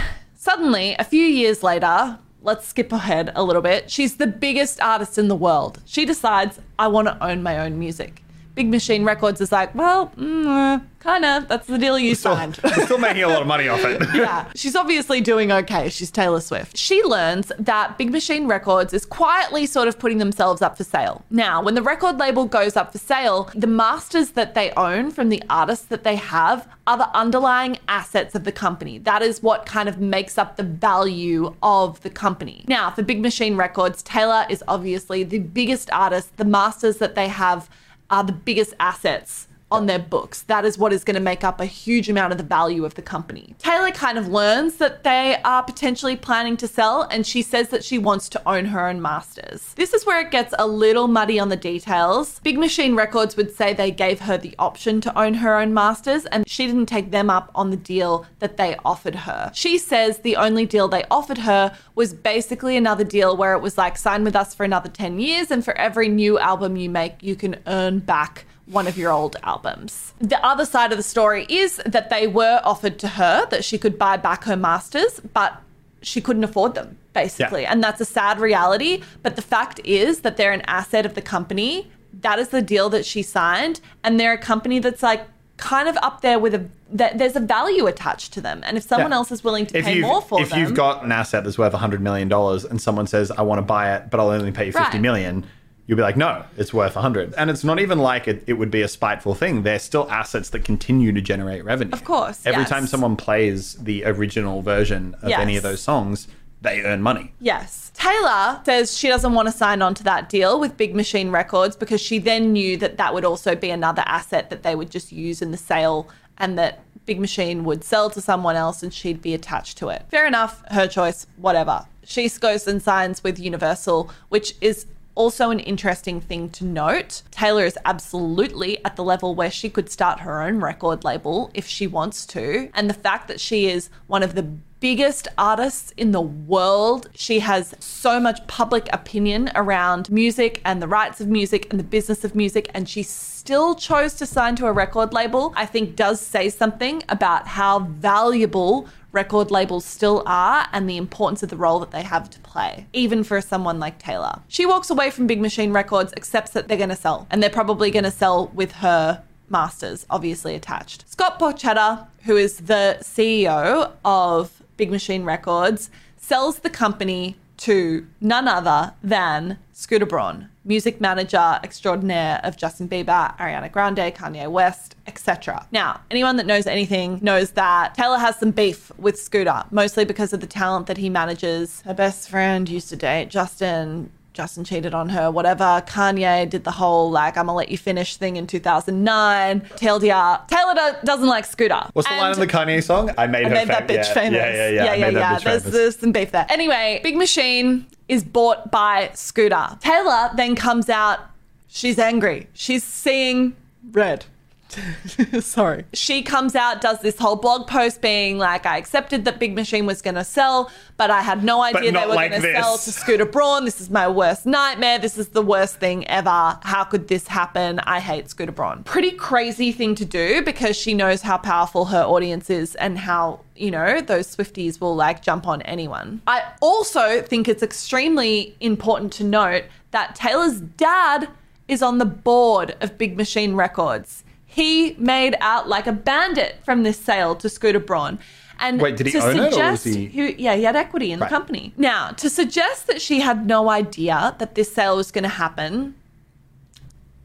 suddenly, 0.46 0.94
a 0.96 1.02
few 1.02 1.24
years 1.24 1.64
later, 1.64 2.20
let's 2.40 2.68
skip 2.68 2.92
ahead 2.92 3.32
a 3.34 3.42
little 3.42 3.60
bit. 3.60 3.90
She's 3.90 4.16
the 4.16 4.28
biggest 4.28 4.80
artist 4.80 5.18
in 5.18 5.26
the 5.26 5.34
world. 5.34 5.82
She 5.86 6.04
decides, 6.04 6.60
I 6.78 6.86
want 6.86 7.08
to 7.08 7.20
own 7.20 7.42
my 7.42 7.58
own 7.58 7.80
music. 7.80 8.22
Big 8.56 8.70
Machine 8.70 9.04
Records 9.04 9.42
is 9.42 9.52
like, 9.52 9.74
well, 9.74 10.10
mm, 10.16 10.82
kind 10.98 11.24
of. 11.26 11.46
That's 11.46 11.66
the 11.66 11.76
deal 11.76 11.98
you 11.98 12.14
still, 12.14 12.34
signed. 12.34 12.58
we're 12.64 12.86
still 12.86 12.96
making 12.96 13.22
a 13.22 13.28
lot 13.28 13.42
of 13.42 13.46
money 13.46 13.68
off 13.68 13.84
it 13.84 14.02
yeah, 14.14 14.50
she's 14.54 14.74
obviously 14.74 15.20
doing 15.20 15.52
okay. 15.52 15.90
She's 15.90 16.10
Taylor 16.10 16.40
Swift. 16.40 16.74
She 16.74 17.02
learns 17.02 17.52
that 17.58 17.98
Big 17.98 18.10
Machine 18.10 18.46
Records 18.46 18.94
is 18.94 19.04
quietly 19.04 19.66
sort 19.66 19.88
of 19.88 19.98
putting 19.98 20.16
themselves 20.16 20.62
up 20.62 20.78
for 20.78 20.84
sale. 20.84 21.22
Now, 21.28 21.62
when 21.62 21.74
the 21.74 21.82
record 21.82 22.16
label 22.16 22.46
goes 22.46 22.76
up 22.76 22.92
for 22.92 22.98
sale, 22.98 23.50
the 23.54 23.66
masters 23.66 24.30
that 24.30 24.54
they 24.54 24.70
own 24.72 25.10
from 25.10 25.28
the 25.28 25.42
artists 25.50 25.84
that 25.86 26.02
they 26.02 26.16
have 26.16 26.66
are 26.86 26.96
the 26.96 27.14
underlying 27.14 27.78
assets 27.88 28.34
of 28.34 28.44
the 28.44 28.52
company. 28.52 28.96
That 28.96 29.20
is 29.20 29.42
what 29.42 29.66
kind 29.66 29.86
of 29.86 30.00
makes 30.00 30.38
up 30.38 30.56
the 30.56 30.62
value 30.62 31.54
of 31.62 32.00
the 32.00 32.10
company. 32.10 32.64
Now, 32.68 32.90
for 32.90 33.02
Big 33.02 33.20
Machine 33.20 33.56
Records, 33.58 34.02
Taylor 34.02 34.46
is 34.48 34.64
obviously 34.66 35.24
the 35.24 35.40
biggest 35.40 35.90
artist. 35.92 36.34
The 36.38 36.46
masters 36.46 36.96
that 36.98 37.14
they 37.16 37.28
have 37.28 37.68
are 38.10 38.24
the 38.24 38.32
biggest 38.32 38.74
assets 38.78 39.45
on 39.70 39.86
their 39.86 39.98
books. 39.98 40.42
That 40.42 40.64
is 40.64 40.78
what 40.78 40.92
is 40.92 41.02
going 41.02 41.16
to 41.16 41.20
make 41.20 41.42
up 41.42 41.60
a 41.60 41.64
huge 41.64 42.08
amount 42.08 42.32
of 42.32 42.38
the 42.38 42.44
value 42.44 42.84
of 42.84 42.94
the 42.94 43.02
company. 43.02 43.54
Taylor 43.58 43.90
kind 43.90 44.16
of 44.16 44.28
learns 44.28 44.76
that 44.76 45.02
they 45.02 45.38
are 45.44 45.62
potentially 45.62 46.16
planning 46.16 46.56
to 46.58 46.68
sell, 46.68 47.02
and 47.02 47.26
she 47.26 47.42
says 47.42 47.68
that 47.70 47.84
she 47.84 47.98
wants 47.98 48.28
to 48.28 48.48
own 48.48 48.66
her 48.66 48.86
own 48.86 49.02
masters. 49.02 49.74
This 49.74 49.92
is 49.92 50.06
where 50.06 50.20
it 50.20 50.30
gets 50.30 50.54
a 50.58 50.66
little 50.66 51.08
muddy 51.08 51.40
on 51.40 51.48
the 51.48 51.56
details. 51.56 52.40
Big 52.40 52.58
Machine 52.58 52.94
Records 52.94 53.36
would 53.36 53.54
say 53.54 53.74
they 53.74 53.90
gave 53.90 54.20
her 54.20 54.38
the 54.38 54.54
option 54.58 55.00
to 55.00 55.18
own 55.18 55.34
her 55.34 55.58
own 55.58 55.74
masters, 55.74 56.26
and 56.26 56.48
she 56.48 56.66
didn't 56.66 56.86
take 56.86 57.10
them 57.10 57.28
up 57.28 57.50
on 57.54 57.70
the 57.70 57.76
deal 57.76 58.24
that 58.38 58.56
they 58.56 58.76
offered 58.84 59.14
her. 59.14 59.50
She 59.52 59.78
says 59.78 60.18
the 60.18 60.36
only 60.36 60.64
deal 60.66 60.86
they 60.86 61.04
offered 61.10 61.38
her 61.38 61.76
was 61.96 62.14
basically 62.14 62.76
another 62.76 63.04
deal 63.04 63.36
where 63.36 63.54
it 63.54 63.60
was 63.60 63.76
like, 63.76 63.96
sign 63.96 64.22
with 64.22 64.36
us 64.36 64.54
for 64.54 64.62
another 64.62 64.88
10 64.88 65.18
years, 65.18 65.50
and 65.50 65.64
for 65.64 65.76
every 65.76 66.08
new 66.08 66.38
album 66.38 66.76
you 66.76 66.88
make, 66.88 67.22
you 67.22 67.34
can 67.34 67.56
earn 67.66 67.98
back 67.98 68.46
one 68.66 68.86
of 68.86 68.98
your 68.98 69.12
old 69.12 69.36
albums. 69.42 70.12
The 70.20 70.44
other 70.44 70.64
side 70.66 70.90
of 70.92 70.98
the 70.98 71.02
story 71.04 71.46
is 71.48 71.76
that 71.86 72.10
they 72.10 72.26
were 72.26 72.60
offered 72.64 72.98
to 73.00 73.08
her 73.08 73.46
that 73.50 73.64
she 73.64 73.78
could 73.78 73.98
buy 73.98 74.16
back 74.16 74.44
her 74.44 74.56
masters, 74.56 75.20
but 75.32 75.60
she 76.02 76.20
couldn't 76.20 76.44
afford 76.44 76.74
them, 76.74 76.98
basically. 77.14 77.62
Yeah. 77.62 77.72
And 77.72 77.82
that's 77.82 78.00
a 78.00 78.04
sad 78.04 78.40
reality. 78.40 79.02
But 79.22 79.36
the 79.36 79.42
fact 79.42 79.80
is 79.84 80.20
that 80.22 80.36
they're 80.36 80.52
an 80.52 80.62
asset 80.62 81.06
of 81.06 81.14
the 81.14 81.22
company. 81.22 81.90
That 82.22 82.38
is 82.38 82.48
the 82.48 82.62
deal 82.62 82.88
that 82.90 83.04
she 83.06 83.22
signed. 83.22 83.80
And 84.04 84.18
they're 84.18 84.32
a 84.34 84.38
company 84.38 84.78
that's 84.78 85.02
like 85.02 85.26
kind 85.56 85.88
of 85.88 85.96
up 86.02 86.20
there 86.20 86.38
with 86.38 86.54
a 86.54 86.68
that 86.92 87.18
there's 87.18 87.34
a 87.34 87.40
value 87.40 87.86
attached 87.86 88.32
to 88.34 88.40
them. 88.40 88.62
And 88.64 88.76
if 88.76 88.84
someone 88.84 89.10
Yeah. 89.10 89.16
else 89.16 89.32
is 89.32 89.42
willing 89.42 89.66
to 89.66 89.78
If 89.78 89.84
pay 89.84 90.00
more 90.00 90.22
for 90.22 90.40
if 90.40 90.50
them, 90.50 90.60
if 90.60 90.68
you've 90.68 90.76
got 90.76 91.02
an 91.02 91.10
asset 91.10 91.42
that's 91.44 91.58
worth 91.58 91.72
$100 91.72 92.00
million 92.00 92.30
and 92.32 92.80
someone 92.80 93.06
says, 93.08 93.30
I 93.32 93.42
want 93.42 93.58
to 93.58 93.62
buy 93.62 93.94
it, 93.96 94.08
but 94.10 94.20
I'll 94.20 94.28
only 94.30 94.52
pay 94.52 94.66
you 94.66 94.72
$50 94.72 94.74
Right. 94.92 95.00
million, 95.00 95.44
you'll 95.86 95.96
be 95.96 96.02
like, 96.02 96.16
no, 96.16 96.44
it's 96.56 96.72
worth 96.74 96.94
100 96.96 97.34
And 97.38 97.48
it's 97.50 97.64
not 97.64 97.78
even 97.78 97.98
like 97.98 98.26
it, 98.28 98.42
it 98.46 98.54
would 98.54 98.70
be 98.70 98.82
a 98.82 98.88
spiteful 98.88 99.34
thing. 99.34 99.62
They're 99.62 99.78
still 99.78 100.10
assets 100.10 100.50
that 100.50 100.64
continue 100.64 101.12
to 101.12 101.20
generate 101.20 101.64
revenue. 101.64 101.92
Of 101.92 102.04
course, 102.04 102.44
Every 102.44 102.62
yes. 102.62 102.70
time 102.70 102.86
someone 102.86 103.16
plays 103.16 103.74
the 103.74 104.04
original 104.04 104.62
version 104.62 105.14
of 105.22 105.28
Yes. 105.28 105.40
any 105.40 105.56
of 105.56 105.62
those 105.62 105.80
songs, 105.80 106.28
they 106.62 106.82
earn 106.82 107.02
money. 107.02 107.32
Yes. 107.40 107.92
Taylor 107.94 108.60
says 108.64 108.96
she 108.96 109.08
doesn't 109.08 109.32
want 109.34 109.46
to 109.46 109.52
sign 109.52 109.80
on 109.82 109.94
to 109.94 110.02
that 110.04 110.28
deal 110.28 110.58
with 110.58 110.76
Big 110.76 110.94
Machine 110.94 111.30
Records 111.30 111.76
because 111.76 112.00
she 112.00 112.18
then 112.18 112.52
knew 112.52 112.76
that 112.78 112.96
that 112.96 113.14
would 113.14 113.24
also 113.24 113.54
be 113.54 113.70
another 113.70 114.02
asset 114.06 114.50
that 114.50 114.62
they 114.62 114.74
would 114.74 114.90
just 114.90 115.12
use 115.12 115.40
in 115.40 115.50
the 115.50 115.56
sale 115.56 116.08
and 116.38 116.58
that 116.58 116.80
Big 117.04 117.20
Machine 117.20 117.62
would 117.64 117.84
sell 117.84 118.10
to 118.10 118.20
someone 118.20 118.56
else 118.56 118.82
and 118.82 118.92
she'd 118.92 119.22
be 119.22 119.32
attached 119.34 119.78
to 119.78 119.88
it. 119.90 120.04
Fair 120.10 120.26
enough, 120.26 120.62
her 120.70 120.88
choice, 120.88 121.26
whatever. 121.36 121.86
She 122.04 122.28
goes 122.28 122.66
and 122.66 122.82
signs 122.82 123.22
with 123.22 123.38
Universal, 123.38 124.10
which 124.28 124.54
is 124.60 124.86
also 125.16 125.50
an 125.50 125.58
interesting 125.58 126.20
thing 126.20 126.48
to 126.50 126.64
note. 126.64 127.22
Taylor 127.32 127.64
is 127.64 127.76
absolutely 127.84 128.82
at 128.84 128.94
the 128.94 129.02
level 129.02 129.34
where 129.34 129.50
she 129.50 129.68
could 129.68 129.90
start 129.90 130.20
her 130.20 130.40
own 130.40 130.60
record 130.60 131.02
label 131.02 131.50
if 131.54 131.66
she 131.66 131.88
wants 131.88 132.24
to. 132.26 132.70
And 132.74 132.88
the 132.88 132.94
fact 132.94 133.26
that 133.26 133.40
she 133.40 133.68
is 133.68 133.90
one 134.06 134.22
of 134.22 134.36
the 134.36 134.46
biggest 134.80 135.26
artists 135.38 135.92
in 135.96 136.12
the 136.12 136.20
world. 136.20 137.08
She 137.14 137.40
has 137.40 137.74
so 137.80 138.20
much 138.20 138.46
public 138.46 138.88
opinion 138.92 139.50
around 139.54 140.10
music 140.10 140.60
and 140.64 140.82
the 140.82 140.86
rights 140.86 141.20
of 141.20 141.28
music 141.28 141.66
and 141.70 141.80
the 141.80 141.84
business 141.84 142.24
of 142.24 142.34
music, 142.34 142.70
and 142.74 142.88
she 142.88 143.02
still 143.02 143.74
chose 143.74 144.14
to 144.14 144.26
sign 144.26 144.54
to 144.56 144.66
a 144.66 144.72
record 144.72 145.12
label, 145.12 145.52
I 145.56 145.66
think 145.66 145.96
does 145.96 146.20
say 146.20 146.50
something 146.50 147.02
about 147.08 147.46
how 147.46 147.80
valuable 147.80 148.86
record 149.16 149.50
labels 149.50 149.84
still 149.84 150.22
are 150.26 150.68
and 150.72 150.88
the 150.88 150.96
importance 150.96 151.42
of 151.42 151.48
the 151.48 151.56
role 151.56 151.80
that 151.80 151.90
they 151.90 152.02
have 152.02 152.30
to 152.30 152.38
play, 152.40 152.86
even 152.92 153.24
for 153.24 153.40
someone 153.40 153.80
like 153.80 153.98
Taylor. 153.98 154.42
She 154.46 154.66
walks 154.66 154.90
away 154.90 155.10
from 155.10 155.26
Big 155.26 155.40
Machine 155.40 155.72
Records, 155.72 156.12
accepts 156.16 156.52
that 156.52 156.68
they're 156.68 156.76
going 156.76 156.90
to 156.90 156.96
sell, 156.96 157.26
and 157.30 157.42
they're 157.42 157.50
probably 157.50 157.90
going 157.90 158.04
to 158.04 158.10
sell 158.10 158.48
with 158.48 158.72
her 158.72 159.24
masters 159.48 160.06
obviously 160.10 160.54
attached. 160.54 161.08
Scott 161.08 161.38
Borchetta, 161.38 162.06
who 162.24 162.36
is 162.36 162.58
the 162.58 162.98
CEO 163.00 163.92
of 164.04 164.62
Big 164.76 164.90
Machine 164.90 165.24
Records, 165.24 165.90
sells 166.16 166.58
the 166.58 166.70
company 166.70 167.36
to 167.58 168.06
none 168.20 168.48
other 168.48 168.94
than 169.02 169.58
Scooter 169.72 170.06
Braun, 170.06 170.48
music 170.64 171.00
manager 171.00 171.60
extraordinaire 171.62 172.40
of 172.42 172.56
Justin 172.56 172.88
Bieber, 172.88 173.36
Ariana 173.38 173.70
Grande, 173.70 174.12
Kanye 174.14 174.50
West, 174.50 174.96
etc. 175.06 175.66
Now, 175.70 176.00
anyone 176.10 176.36
that 176.38 176.46
knows 176.46 176.66
anything 176.66 177.18
knows 177.22 177.50
that 177.52 177.94
Taylor 177.94 178.18
has 178.18 178.36
some 178.36 178.52
beef 178.52 178.90
with 178.98 179.20
Scooter, 179.20 179.64
mostly 179.70 180.04
because 180.04 180.32
of 180.32 180.40
the 180.40 180.46
talent 180.46 180.86
that 180.86 180.96
he 180.96 181.10
manages. 181.10 181.82
Her 181.82 181.94
best 181.94 182.28
friend 182.28 182.68
used 182.68 182.88
to 182.88 182.96
date 182.96 183.28
Justin. 183.28 184.10
Justin 184.36 184.64
cheated 184.64 184.94
on 184.94 185.08
her, 185.08 185.30
whatever. 185.30 185.82
Kanye 185.86 186.48
did 186.48 186.62
the 186.64 186.70
whole 186.70 187.10
like, 187.10 187.38
I'm 187.38 187.46
gonna 187.46 187.56
let 187.56 187.70
you 187.70 187.78
finish 187.78 188.16
thing 188.16 188.36
in 188.36 188.46
2009. 188.46 189.62
Taylor 189.76 189.98
Taylor 190.46 191.00
doesn't 191.04 191.26
like 191.26 191.46
Scooter. 191.46 191.82
What's 191.94 192.06
the 192.06 192.14
line 192.16 192.32
And- 192.32 192.42
in 192.42 192.46
the 192.46 192.52
Kanye 192.52 192.82
song? 192.82 193.10
I 193.16 193.26
made 193.26 193.46
I 193.46 193.48
her 193.48 193.54
made 193.54 193.66
fam- 193.68 193.86
that 193.86 193.88
bitch 193.88 194.06
yeah, 194.08 194.14
famous. 194.14 194.32
Yeah, 194.38 194.50
yeah, 194.54 194.68
yeah. 194.68 194.84
yeah, 194.84 194.94
yeah. 194.94 195.10
yeah. 195.10 195.38
There's, 195.38 195.64
there's 195.64 195.96
some 195.98 196.12
beef 196.12 196.32
there. 196.32 196.46
Anyway, 196.50 197.00
Big 197.02 197.16
Machine 197.16 197.86
is 198.08 198.22
bought 198.22 198.70
by 198.70 199.10
Scooter. 199.14 199.78
Taylor 199.80 200.30
then 200.36 200.54
comes 200.54 200.88
out. 200.90 201.20
She's 201.68 201.98
angry. 201.98 202.46
She's 202.52 202.84
seeing 202.84 203.56
red. 203.92 204.26
Sorry. 205.40 205.84
She 205.92 206.22
comes 206.22 206.54
out, 206.54 206.80
does 206.80 207.00
this 207.00 207.18
whole 207.18 207.36
blog 207.36 207.66
post 207.66 208.00
being 208.00 208.38
like, 208.38 208.66
I 208.66 208.76
accepted 208.78 209.24
that 209.24 209.38
Big 209.38 209.54
Machine 209.54 209.86
was 209.86 210.02
going 210.02 210.14
to 210.14 210.24
sell, 210.24 210.70
but 210.96 211.10
I 211.10 211.22
had 211.22 211.44
no 211.44 211.62
idea 211.62 211.92
they 211.92 212.06
were 212.06 212.14
like 212.14 212.30
going 212.30 212.42
to 212.42 212.52
sell 212.52 212.76
to 212.78 212.92
Scooter 212.92 213.26
Braun. 213.26 213.64
This 213.64 213.80
is 213.80 213.90
my 213.90 214.08
worst 214.08 214.46
nightmare. 214.46 214.98
This 214.98 215.18
is 215.18 215.28
the 215.28 215.42
worst 215.42 215.76
thing 215.76 216.06
ever. 216.08 216.58
How 216.62 216.84
could 216.84 217.08
this 217.08 217.26
happen? 217.28 217.78
I 217.80 218.00
hate 218.00 218.28
Scooter 218.28 218.52
Braun. 218.52 218.84
Pretty 218.84 219.12
crazy 219.12 219.72
thing 219.72 219.94
to 219.96 220.04
do 220.04 220.42
because 220.42 220.76
she 220.76 220.94
knows 220.94 221.22
how 221.22 221.38
powerful 221.38 221.86
her 221.86 222.02
audience 222.02 222.50
is 222.50 222.74
and 222.76 222.98
how, 222.98 223.40
you 223.54 223.70
know, 223.70 224.00
those 224.00 224.34
Swifties 224.34 224.80
will 224.80 224.94
like 224.94 225.22
jump 225.22 225.46
on 225.46 225.62
anyone. 225.62 226.22
I 226.26 226.42
also 226.60 227.22
think 227.22 227.48
it's 227.48 227.62
extremely 227.62 228.56
important 228.60 229.12
to 229.14 229.24
note 229.24 229.64
that 229.92 230.14
Taylor's 230.14 230.60
dad 230.60 231.28
is 231.68 231.82
on 231.82 231.98
the 231.98 232.04
board 232.04 232.76
of 232.80 232.96
Big 232.98 233.16
Machine 233.16 233.54
Records. 233.54 234.22
He 234.56 234.94
made 234.98 235.36
out 235.42 235.68
like 235.68 235.86
a 235.86 235.92
bandit 235.92 236.56
from 236.64 236.82
this 236.82 236.98
sale 236.98 237.36
to 237.36 237.48
Scooter 237.50 237.78
Braun. 237.78 238.18
And 238.58 238.80
Wait, 238.80 238.96
did 238.96 239.04
he 239.06 239.12
to 239.12 239.18
own 239.18 239.36
it 239.36 239.38
or 239.38 239.44
was 239.70 239.82
suggest 239.82 239.84
he- 239.84 240.34
yeah, 240.38 240.54
he 240.56 240.62
had 240.64 240.76
equity 240.76 241.12
in 241.12 241.20
Right. 241.20 241.28
the 241.28 241.36
company. 241.36 241.74
Now, 241.76 242.12
to 242.12 242.30
suggest 242.30 242.86
that 242.86 243.02
she 243.02 243.20
had 243.20 243.44
no 243.46 243.68
idea 243.68 244.34
that 244.38 244.54
this 244.54 244.72
sale 244.74 244.96
was 244.96 245.10
going 245.12 245.24
to 245.24 245.36
happen 245.44 245.94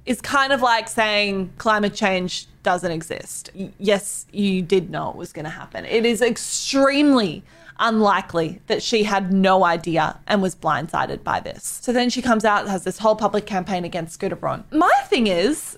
is 0.06 0.20
kind 0.20 0.52
of 0.52 0.62
like 0.62 0.90
saying 0.90 1.54
climate 1.58 1.94
change 1.94 2.48
doesn't 2.64 2.92
exist. 2.92 3.50
Yes, 3.80 4.26
you 4.34 4.62
did 4.62 4.90
know 4.90 5.10
it 5.12 5.16
was 5.16 5.32
going 5.32 5.46
to 5.46 5.52
happen. 5.52 5.86
It 5.86 6.06
is 6.06 6.22
extremely 6.22 7.44
unlikely 7.80 8.60
that 8.68 8.84
she 8.84 9.04
had 9.04 9.32
no 9.32 9.64
idea 9.64 10.20
and 10.28 10.42
was 10.42 10.54
blindsided 10.54 11.24
by 11.24 11.40
this. 11.40 11.80
So 11.82 11.94
then 11.94 12.10
she 12.10 12.22
comes 12.22 12.44
out 12.44 12.62
and 12.64 12.70
has 12.70 12.84
this 12.84 12.98
whole 13.00 13.16
public 13.16 13.46
campaign 13.46 13.86
against 13.86 14.16
Scooter 14.16 14.36
Braun. 14.36 14.66
My 14.72 14.92
thing 15.06 15.28
is, 15.28 15.78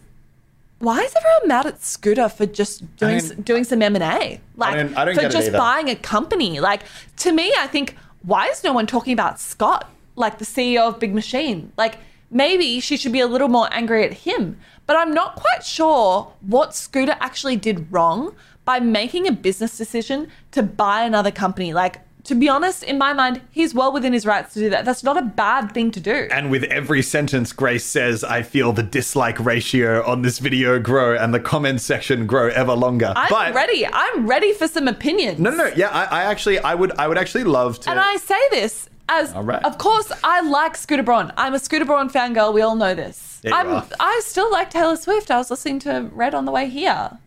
why 0.84 1.00
is 1.02 1.14
everyone 1.16 1.48
mad 1.48 1.66
at 1.66 1.82
Scooter 1.84 2.28
for 2.30 2.46
just 2.46 2.96
doing 2.98 3.16
s- 3.16 3.32
doing 3.32 3.64
some 3.64 3.82
M 3.82 3.96
and 3.96 4.04
A? 4.04 4.40
Like 4.56 4.76
don't- 4.76 4.98
I 4.98 5.06
don't 5.06 5.16
for 5.16 5.22
get 5.22 5.32
it 5.32 5.34
just 5.34 5.48
either. 5.50 5.58
buying 5.58 5.90
a 5.90 5.96
company. 5.96 6.60
Like 6.60 6.82
to 7.18 7.32
me, 7.32 7.54
I 7.58 7.68
think 7.68 7.96
why 8.22 8.48
is 8.48 8.64
no 8.64 8.74
one 8.74 8.86
talking 8.88 9.14
about 9.14 9.40
Scott, 9.40 9.90
like 10.16 10.38
the 10.40 10.46
CEO 10.46 10.88
of 10.88 11.00
Big 11.00 11.14
Machine? 11.14 11.72
Like 11.78 11.98
maybe 12.30 12.80
she 12.80 12.98
should 12.98 13.12
be 13.14 13.20
a 13.22 13.28
little 13.28 13.48
more 13.50 13.68
angry 13.72 14.04
at 14.04 14.14
him. 14.14 14.58
But 14.86 14.98
I'm 14.98 15.14
not 15.14 15.36
quite 15.36 15.64
sure 15.64 16.34
what 16.42 16.76
Scooter 16.76 17.16
actually 17.22 17.56
did 17.56 17.92
wrong 17.92 18.36
by 18.66 18.80
making 18.80 19.28
a 19.28 19.32
business 19.32 19.78
decision 19.78 20.28
to 20.52 20.62
buy 20.64 21.04
another 21.04 21.32
company. 21.32 21.74
Like 21.74 22.02
to 22.26 22.36
be 22.36 22.48
honest, 22.48 22.84
in 22.84 22.98
my 22.98 23.12
mind, 23.12 23.42
he's 23.52 23.74
well 23.74 23.92
within 23.92 24.14
his 24.14 24.26
rights 24.26 24.54
to 24.54 24.60
do 24.60 24.70
that. 24.70 24.86
That's 24.86 25.04
not 25.04 25.18
a 25.18 25.22
bad 25.22 25.74
thing 25.74 25.92
to 25.92 26.00
do. 26.00 26.28
And 26.32 26.50
with 26.50 26.64
every 26.64 27.02
sentence 27.02 27.52
Grace 27.52 27.84
says, 27.84 28.24
I 28.24 28.44
feel 28.44 28.72
the 28.72 28.84
dislike 28.84 29.40
ratio 29.40 30.06
on 30.06 30.22
this 30.22 30.40
video 30.40 30.80
grow 30.80 31.18
and 31.18 31.34
the 31.34 31.40
comment 31.40 31.82
section 31.82 32.26
grow 32.26 32.48
ever 32.50 32.74
longer. 32.74 33.12
I'm 33.16 33.28
but 33.30 33.54
ready. 33.54 33.86
I'm 33.86 34.26
ready 34.26 34.54
for 34.54 34.68
some 34.68 34.88
opinions. 34.88 35.40
no, 35.40 35.52
no, 35.52 35.68
yeah, 35.76 35.90
I, 35.90 36.06
I 36.06 36.24
actually, 36.24 36.60
I 36.60 36.76
would, 36.76 36.94
I 36.98 37.08
would 37.08 37.18
actually 37.18 37.44
love 37.44 37.80
to. 37.82 37.90
And 37.90 38.00
I 38.00 38.16
say 38.18 38.40
this 38.52 38.90
as, 39.10 39.34
right. 39.34 39.64
of 39.66 39.78
course, 39.78 40.12
I 40.24 40.42
like 40.42 40.78
Scooter 40.78 41.04
Braun. 41.04 41.34
I'm 41.36 41.54
a 41.54 41.60
Scooter 41.60 41.86
Braun 41.86 42.10
fangirl. 42.10 42.54
We 42.54 42.62
all 42.62 42.76
know 42.76 42.96
this. 42.96 43.42
Yeah, 43.44 43.50
you 43.50 43.56
I'm, 43.58 43.68
are. 43.76 43.88
I 44.00 44.22
still 44.24 44.50
like 44.50 44.70
Taylor 44.70 44.96
Swift. 44.96 45.30
I 45.30 45.38
was 45.38 45.52
listening 45.52 45.80
to 45.80 46.10
Red 46.14 46.34
on 46.34 46.46
the 46.46 46.52
way 46.52 46.70
here. 46.70 47.18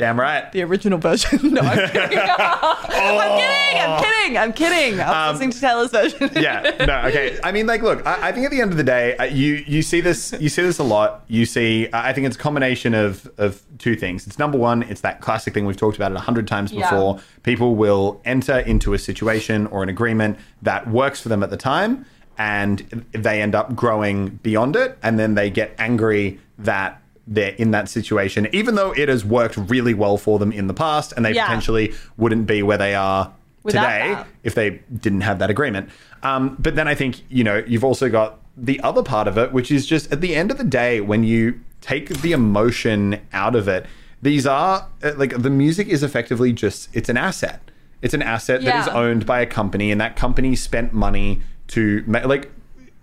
Damn 0.00 0.18
right. 0.18 0.50
The 0.50 0.62
original 0.62 0.98
version. 0.98 1.38
No, 1.54 1.60
I'm 1.60 1.88
kidding. 1.90 2.18
I'm 2.18 2.86
kidding. 2.88 3.76
I'm 3.76 4.02
kidding. 4.02 4.36
I'm 4.38 4.52
kidding. 4.52 5.00
I 5.00 5.30
was 5.30 5.40
listening 5.40 5.50
to 5.52 5.60
Taylor's 5.60 5.90
version. 5.90 6.22
Um, 6.24 6.30
yeah 6.42 6.84
no 6.86 7.08
okay 7.08 7.38
i 7.42 7.50
mean 7.52 7.66
like 7.66 7.82
look 7.82 8.06
I, 8.06 8.28
I 8.28 8.32
think 8.32 8.44
at 8.46 8.50
the 8.52 8.60
end 8.60 8.70
of 8.70 8.76
the 8.76 8.84
day 8.84 9.16
uh, 9.16 9.24
you 9.24 9.64
you 9.66 9.82
see 9.82 10.00
this 10.00 10.34
you 10.40 10.48
see 10.48 10.62
this 10.62 10.78
a 10.78 10.82
lot 10.84 11.24
you 11.28 11.44
see 11.44 11.88
i 11.92 12.12
think 12.12 12.26
it's 12.26 12.36
a 12.36 12.38
combination 12.38 12.94
of 12.94 13.28
of 13.38 13.62
two 13.78 13.96
things 13.96 14.26
it's 14.26 14.38
number 14.38 14.56
one 14.58 14.82
it's 14.84 15.00
that 15.02 15.20
classic 15.20 15.52
thing 15.54 15.66
we've 15.66 15.76
talked 15.76 15.96
about 15.96 16.12
it 16.12 16.16
a 16.16 16.20
hundred 16.20 16.46
times 16.48 16.72
Yeah. 16.72 16.88
before 16.90 17.20
people 17.42 17.74
will 17.74 18.20
enter 18.24 18.58
into 18.60 18.94
a 18.94 18.98
situation 18.98 19.66
or 19.68 19.82
an 19.82 19.88
agreement 19.88 20.38
that 20.62 20.88
works 20.88 21.20
for 21.20 21.28
them 21.28 21.42
at 21.42 21.50
the 21.50 21.56
time 21.56 22.06
and 22.38 23.04
they 23.12 23.42
end 23.42 23.54
up 23.54 23.74
growing 23.74 24.28
beyond 24.42 24.76
it 24.76 24.96
and 25.02 25.18
then 25.18 25.34
they 25.34 25.50
get 25.50 25.74
angry 25.78 26.38
that 26.58 27.00
they're 27.32 27.54
in 27.54 27.70
that 27.70 27.88
situation, 27.88 28.48
even 28.52 28.74
though 28.74 28.90
it 28.92 29.08
has 29.08 29.24
worked 29.24 29.56
really 29.56 29.94
well 29.94 30.18
for 30.18 30.38
them 30.40 30.50
in 30.52 30.66
the 30.66 30.74
past 30.74 31.12
and 31.16 31.24
they 31.24 31.32
Yeah. 31.32 31.46
potentially 31.46 31.94
wouldn't 32.16 32.46
be 32.46 32.62
where 32.62 32.76
they 32.76 32.94
are 32.94 33.32
Without 33.62 33.82
today 33.84 34.14
that. 34.14 34.26
if 34.42 34.54
they 34.56 34.80
didn't 35.00 35.20
have 35.22 35.38
that 35.38 35.48
agreement. 35.48 35.88
Um, 36.24 36.56
but 36.58 36.74
then 36.74 36.88
I 36.88 36.94
think, 36.96 37.22
you 37.28 37.44
know, 37.44 37.62
you've 37.66 37.84
also 37.84 38.08
got 38.10 38.40
the 38.56 38.80
other 38.80 39.02
part 39.04 39.28
of 39.28 39.38
it, 39.38 39.52
which 39.52 39.70
is 39.70 39.86
just 39.86 40.10
at 40.12 40.20
the 40.20 40.34
end 40.34 40.50
of 40.50 40.58
the 40.58 40.64
day, 40.64 41.00
when 41.00 41.22
you 41.22 41.60
take 41.80 42.08
the 42.20 42.32
emotion 42.32 43.20
out 43.32 43.54
of 43.54 43.68
it, 43.68 43.86
these 44.20 44.44
are 44.46 44.86
uh, 45.02 45.12
like 45.16 45.40
the 45.40 45.48
music 45.48 45.86
is 45.88 46.02
effectively 46.02 46.52
just 46.52 46.88
it's 46.92 47.08
an 47.08 47.16
asset. 47.16 47.70
It's 48.02 48.12
an 48.12 48.22
asset 48.22 48.62
that 48.64 48.80
is 48.82 48.88
owned 48.88 49.24
by 49.24 49.40
a 49.40 49.46
company, 49.46 49.90
and 49.92 50.00
that 50.00 50.16
company 50.16 50.56
spent 50.56 50.92
money 50.92 51.40
to 51.68 52.02
ma- 52.06 52.26
like. 52.26 52.50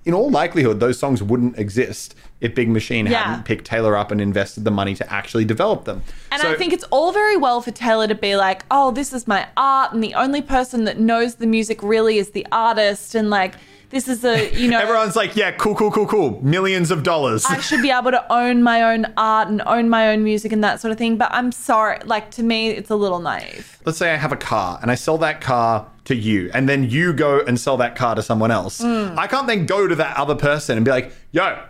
In 0.07 0.13
all 0.13 0.29
likelihood, 0.29 0.79
those 0.79 0.97
songs 0.97 1.21
wouldn't 1.21 1.59
exist 1.59 2.15
if 2.39 2.55
Big 2.55 2.69
Machine 2.69 3.07
Yeah. 3.07 3.23
hadn't 3.23 3.43
picked 3.43 3.65
Taylor 3.65 3.97
up 3.97 4.09
and 4.09 4.21
invested 4.21 4.63
the 4.63 4.71
money 4.71 4.95
to 4.95 5.13
actually 5.13 5.43
develop 5.43 5.83
them. 5.83 6.01
And 6.31 6.41
So- 6.41 6.49
I 6.49 6.55
think 6.55 6.71
it's 6.71 6.85
all 6.91 7.11
very 7.11 7.35
well 7.35 7.59
for 7.59 7.71
Taylor 7.71 8.07
to 8.07 8.15
be 8.15 8.37
like, 8.37 8.63
oh, 8.71 8.91
this 8.91 9.11
is 9.11 9.27
my 9.27 9.47
art, 9.57 9.91
and 9.91 10.01
the 10.01 10.13
only 10.13 10.41
person 10.41 10.85
that 10.85 10.97
knows 10.97 11.35
the 11.35 11.45
music 11.45 11.83
really 11.83 12.19
is 12.19 12.29
the 12.29 12.47
artist, 12.53 13.15
and 13.15 13.29
like, 13.29 13.55
this 13.89 14.07
is 14.07 14.23
a, 14.25 14.53
you 14.53 14.69
know. 14.69 14.79
everyone's 14.79 15.15
like, 15.15 15.35
"Yeah, 15.35 15.51
cool, 15.51 15.75
cool, 15.75 15.91
cool, 15.91 16.07
cool, 16.07 16.39
millions 16.43 16.91
of 16.91 17.03
dollars." 17.03 17.45
I 17.45 17.59
should 17.59 17.81
be 17.81 17.89
able 17.89 18.11
to 18.11 18.33
own 18.33 18.63
my 18.63 18.83
own 18.83 19.05
art 19.15 19.47
and 19.47 19.61
own 19.65 19.89
my 19.89 20.09
own 20.09 20.23
music 20.23 20.51
and 20.51 20.63
that 20.63 20.81
sort 20.81 20.91
of 20.91 20.97
thing. 20.97 21.17
But 21.17 21.29
I'm 21.31 21.51
sorry, 21.51 21.99
like 22.05 22.31
to 22.31 22.43
me, 22.43 22.69
it's 22.69 22.89
a 22.89 22.95
little 22.95 23.19
naive. 23.19 23.79
let's 23.85 23.97
say 23.97 24.11
I 24.13 24.17
have 24.17 24.31
a 24.31 24.37
car 24.37 24.79
and 24.81 24.91
I 24.91 24.95
sell 24.95 25.17
that 25.19 25.41
car 25.41 25.89
to 26.05 26.15
you, 26.15 26.49
and 26.53 26.67
then 26.67 26.89
you 26.89 27.13
go 27.13 27.39
and 27.41 27.59
sell 27.59 27.77
that 27.77 27.95
car 27.95 28.15
to 28.15 28.21
someone 28.21 28.51
else. 28.51 28.81
Mm. 28.81 29.17
I 29.17 29.27
can't 29.27 29.47
then 29.47 29.65
go 29.65 29.87
to 29.87 29.95
that 29.95 30.17
other 30.17 30.35
person 30.35 30.77
and 30.77 30.85
be 30.85 30.91
like, 30.91 31.11
yo, 31.31 31.63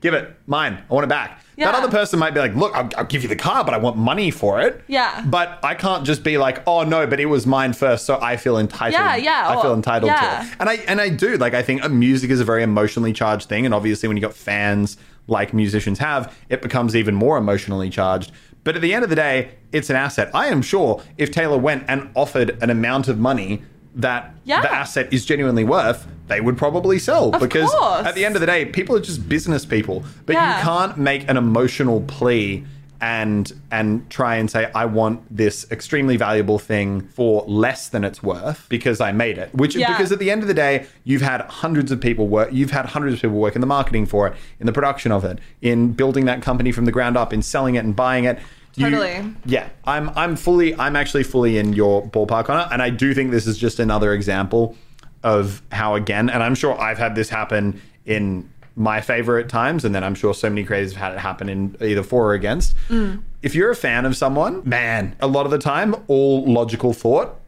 give 0.00 0.14
it, 0.14 0.36
mine, 0.46 0.82
I 0.88 0.94
want 0.94 1.04
it 1.04 1.08
back. 1.08 1.41
That 1.56 1.74
other 1.74 1.90
person 1.90 2.18
might 2.18 2.32
be 2.34 2.40
like, 2.40 2.54
look, 2.54 2.74
I'll, 2.74 2.88
I'll 2.96 3.04
give 3.04 3.22
you 3.22 3.28
the 3.28 3.36
car, 3.36 3.64
but 3.64 3.74
I 3.74 3.76
want 3.76 3.96
money 3.96 4.30
for 4.30 4.60
it. 4.60 4.82
Yeah. 4.88 5.24
But 5.26 5.58
I 5.62 5.74
can't 5.74 6.04
just 6.04 6.24
be 6.24 6.38
like, 6.38 6.62
oh 6.66 6.82
no, 6.82 7.06
but 7.06 7.20
it 7.20 7.26
was 7.26 7.46
mine 7.46 7.72
first, 7.72 8.06
so 8.06 8.18
I 8.20 8.36
feel 8.36 8.58
entitled. 8.58 8.94
Yeah, 8.94 9.16
yeah, 9.16 9.48
I 9.48 9.60
feel 9.60 9.72
or- 9.72 9.76
entitled 9.76 10.10
yeah. 10.10 10.38
to 10.40 10.46
it. 10.46 10.56
And 10.60 10.68
I 10.68 10.74
and 10.88 11.00
I 11.00 11.08
do 11.08 11.36
like 11.36 11.54
I 11.54 11.62
think 11.62 11.84
uh, 11.84 11.88
music 11.88 12.30
is 12.30 12.40
a 12.40 12.44
very 12.44 12.62
emotionally 12.62 13.12
charged 13.12 13.48
thing, 13.48 13.64
and 13.64 13.74
obviously 13.74 14.08
when 14.08 14.16
you 14.16 14.22
got 14.22 14.34
fans 14.34 14.96
like 15.28 15.54
musicians 15.54 15.98
have, 16.00 16.36
it 16.48 16.62
becomes 16.62 16.96
even 16.96 17.14
more 17.14 17.38
emotionally 17.38 17.90
charged. 17.90 18.32
But 18.64 18.76
at 18.76 18.82
the 18.82 18.94
end 18.94 19.04
of 19.04 19.10
the 19.10 19.16
day, 19.16 19.52
it's 19.72 19.90
an 19.90 19.96
asset. 19.96 20.30
I 20.34 20.46
am 20.46 20.62
sure 20.62 21.02
if 21.16 21.30
Taylor 21.30 21.58
went 21.58 21.84
and 21.88 22.10
offered 22.14 22.62
an 22.62 22.70
amount 22.70 23.08
of 23.08 23.18
money 23.18 23.62
that 23.96 24.34
Yeah. 24.44 24.62
the 24.62 24.72
asset 24.72 25.12
is 25.12 25.24
genuinely 25.24 25.64
worth, 25.64 26.06
they 26.28 26.40
would 26.40 26.56
probably 26.56 26.98
sell 26.98 27.30
Of 27.34 27.40
because 27.40 27.70
course. 27.70 28.06
at 28.06 28.14
the 28.14 28.24
end 28.24 28.34
of 28.36 28.40
the 28.40 28.46
day, 28.46 28.64
people 28.64 28.96
are 28.96 29.00
just 29.00 29.28
business 29.28 29.64
people. 29.66 30.04
But 30.26 30.34
Yeah. 30.34 30.58
you 30.58 30.64
can't 30.64 30.96
make 30.98 31.28
an 31.28 31.36
emotional 31.36 32.00
plea 32.02 32.64
and 33.04 33.52
and 33.72 34.08
try 34.10 34.36
and 34.36 34.48
say 34.48 34.70
I 34.76 34.84
want 34.84 35.22
this 35.36 35.66
extremely 35.72 36.16
valuable 36.16 36.60
thing 36.60 37.00
for 37.00 37.44
less 37.48 37.88
than 37.88 38.04
it's 38.04 38.22
worth 38.22 38.64
because 38.68 39.00
I 39.00 39.10
made 39.10 39.38
it. 39.38 39.50
Which 39.52 39.74
Yeah. 39.74 39.88
because 39.92 40.12
at 40.12 40.20
the 40.20 40.30
end 40.30 40.42
of 40.42 40.48
the 40.48 40.54
day, 40.54 40.86
you've 41.02 41.20
had 41.22 41.40
hundreds 41.42 41.90
of 41.90 42.00
people 42.00 42.28
work 42.28 42.50
you've 42.52 42.70
had 42.70 42.86
hundreds 42.86 43.14
of 43.16 43.20
people 43.22 43.38
work 43.38 43.56
in 43.56 43.60
the 43.60 43.66
marketing 43.66 44.06
for 44.06 44.28
it, 44.28 44.34
in 44.60 44.66
the 44.66 44.72
production 44.72 45.10
of 45.10 45.24
it, 45.24 45.40
in 45.60 45.92
building 45.92 46.26
that 46.26 46.42
company 46.42 46.70
from 46.70 46.84
the 46.84 46.92
ground 46.92 47.16
up, 47.16 47.32
in 47.32 47.42
selling 47.42 47.74
it 47.74 47.84
and 47.84 47.96
buying 47.96 48.24
it. 48.24 48.38
You- 48.74 48.88
Totally. 48.90 49.34
yeah, 49.44 49.68
I'm 49.84 50.08
I'm 50.16 50.34
fully 50.36 50.74
I'm 50.76 50.96
actually 50.96 51.24
fully 51.24 51.58
in 51.58 51.72
your 51.74 52.06
ballpark 52.08 52.48
on 52.48 52.60
it, 52.60 52.68
and 52.72 52.80
I 52.82 52.88
do 52.90 53.12
think 53.14 53.30
this 53.30 53.46
is 53.46 53.58
just 53.58 53.78
another 53.78 54.12
example 54.14 54.76
of 55.22 55.62
how 55.72 55.94
again, 55.94 56.30
and 56.30 56.42
I'm 56.42 56.54
sure 56.54 56.78
I've 56.80 56.98
had 56.98 57.14
this 57.14 57.28
happen 57.28 57.80
in 58.06 58.48
my 58.74 59.00
favorite 59.02 59.48
times, 59.50 59.84
and 59.84 59.94
then 59.94 60.02
I'm 60.02 60.14
sure 60.14 60.32
so 60.32 60.48
many 60.48 60.64
creators 60.64 60.94
have 60.94 61.00
had 61.10 61.12
it 61.12 61.18
happen 61.20 61.48
in 61.50 61.76
either 61.82 62.02
for 62.02 62.28
or 62.30 62.34
against. 62.34 62.74
Mm. 62.88 63.22
If 63.42 63.54
you're 63.54 63.70
a 63.70 63.76
fan 63.76 64.06
of 64.06 64.16
someone, 64.16 64.62
man, 64.64 65.14
a 65.20 65.26
lot 65.26 65.44
of 65.44 65.50
the 65.52 65.58
time, 65.58 65.94
all 66.08 66.44
logical 66.50 66.92
thought 66.94 67.38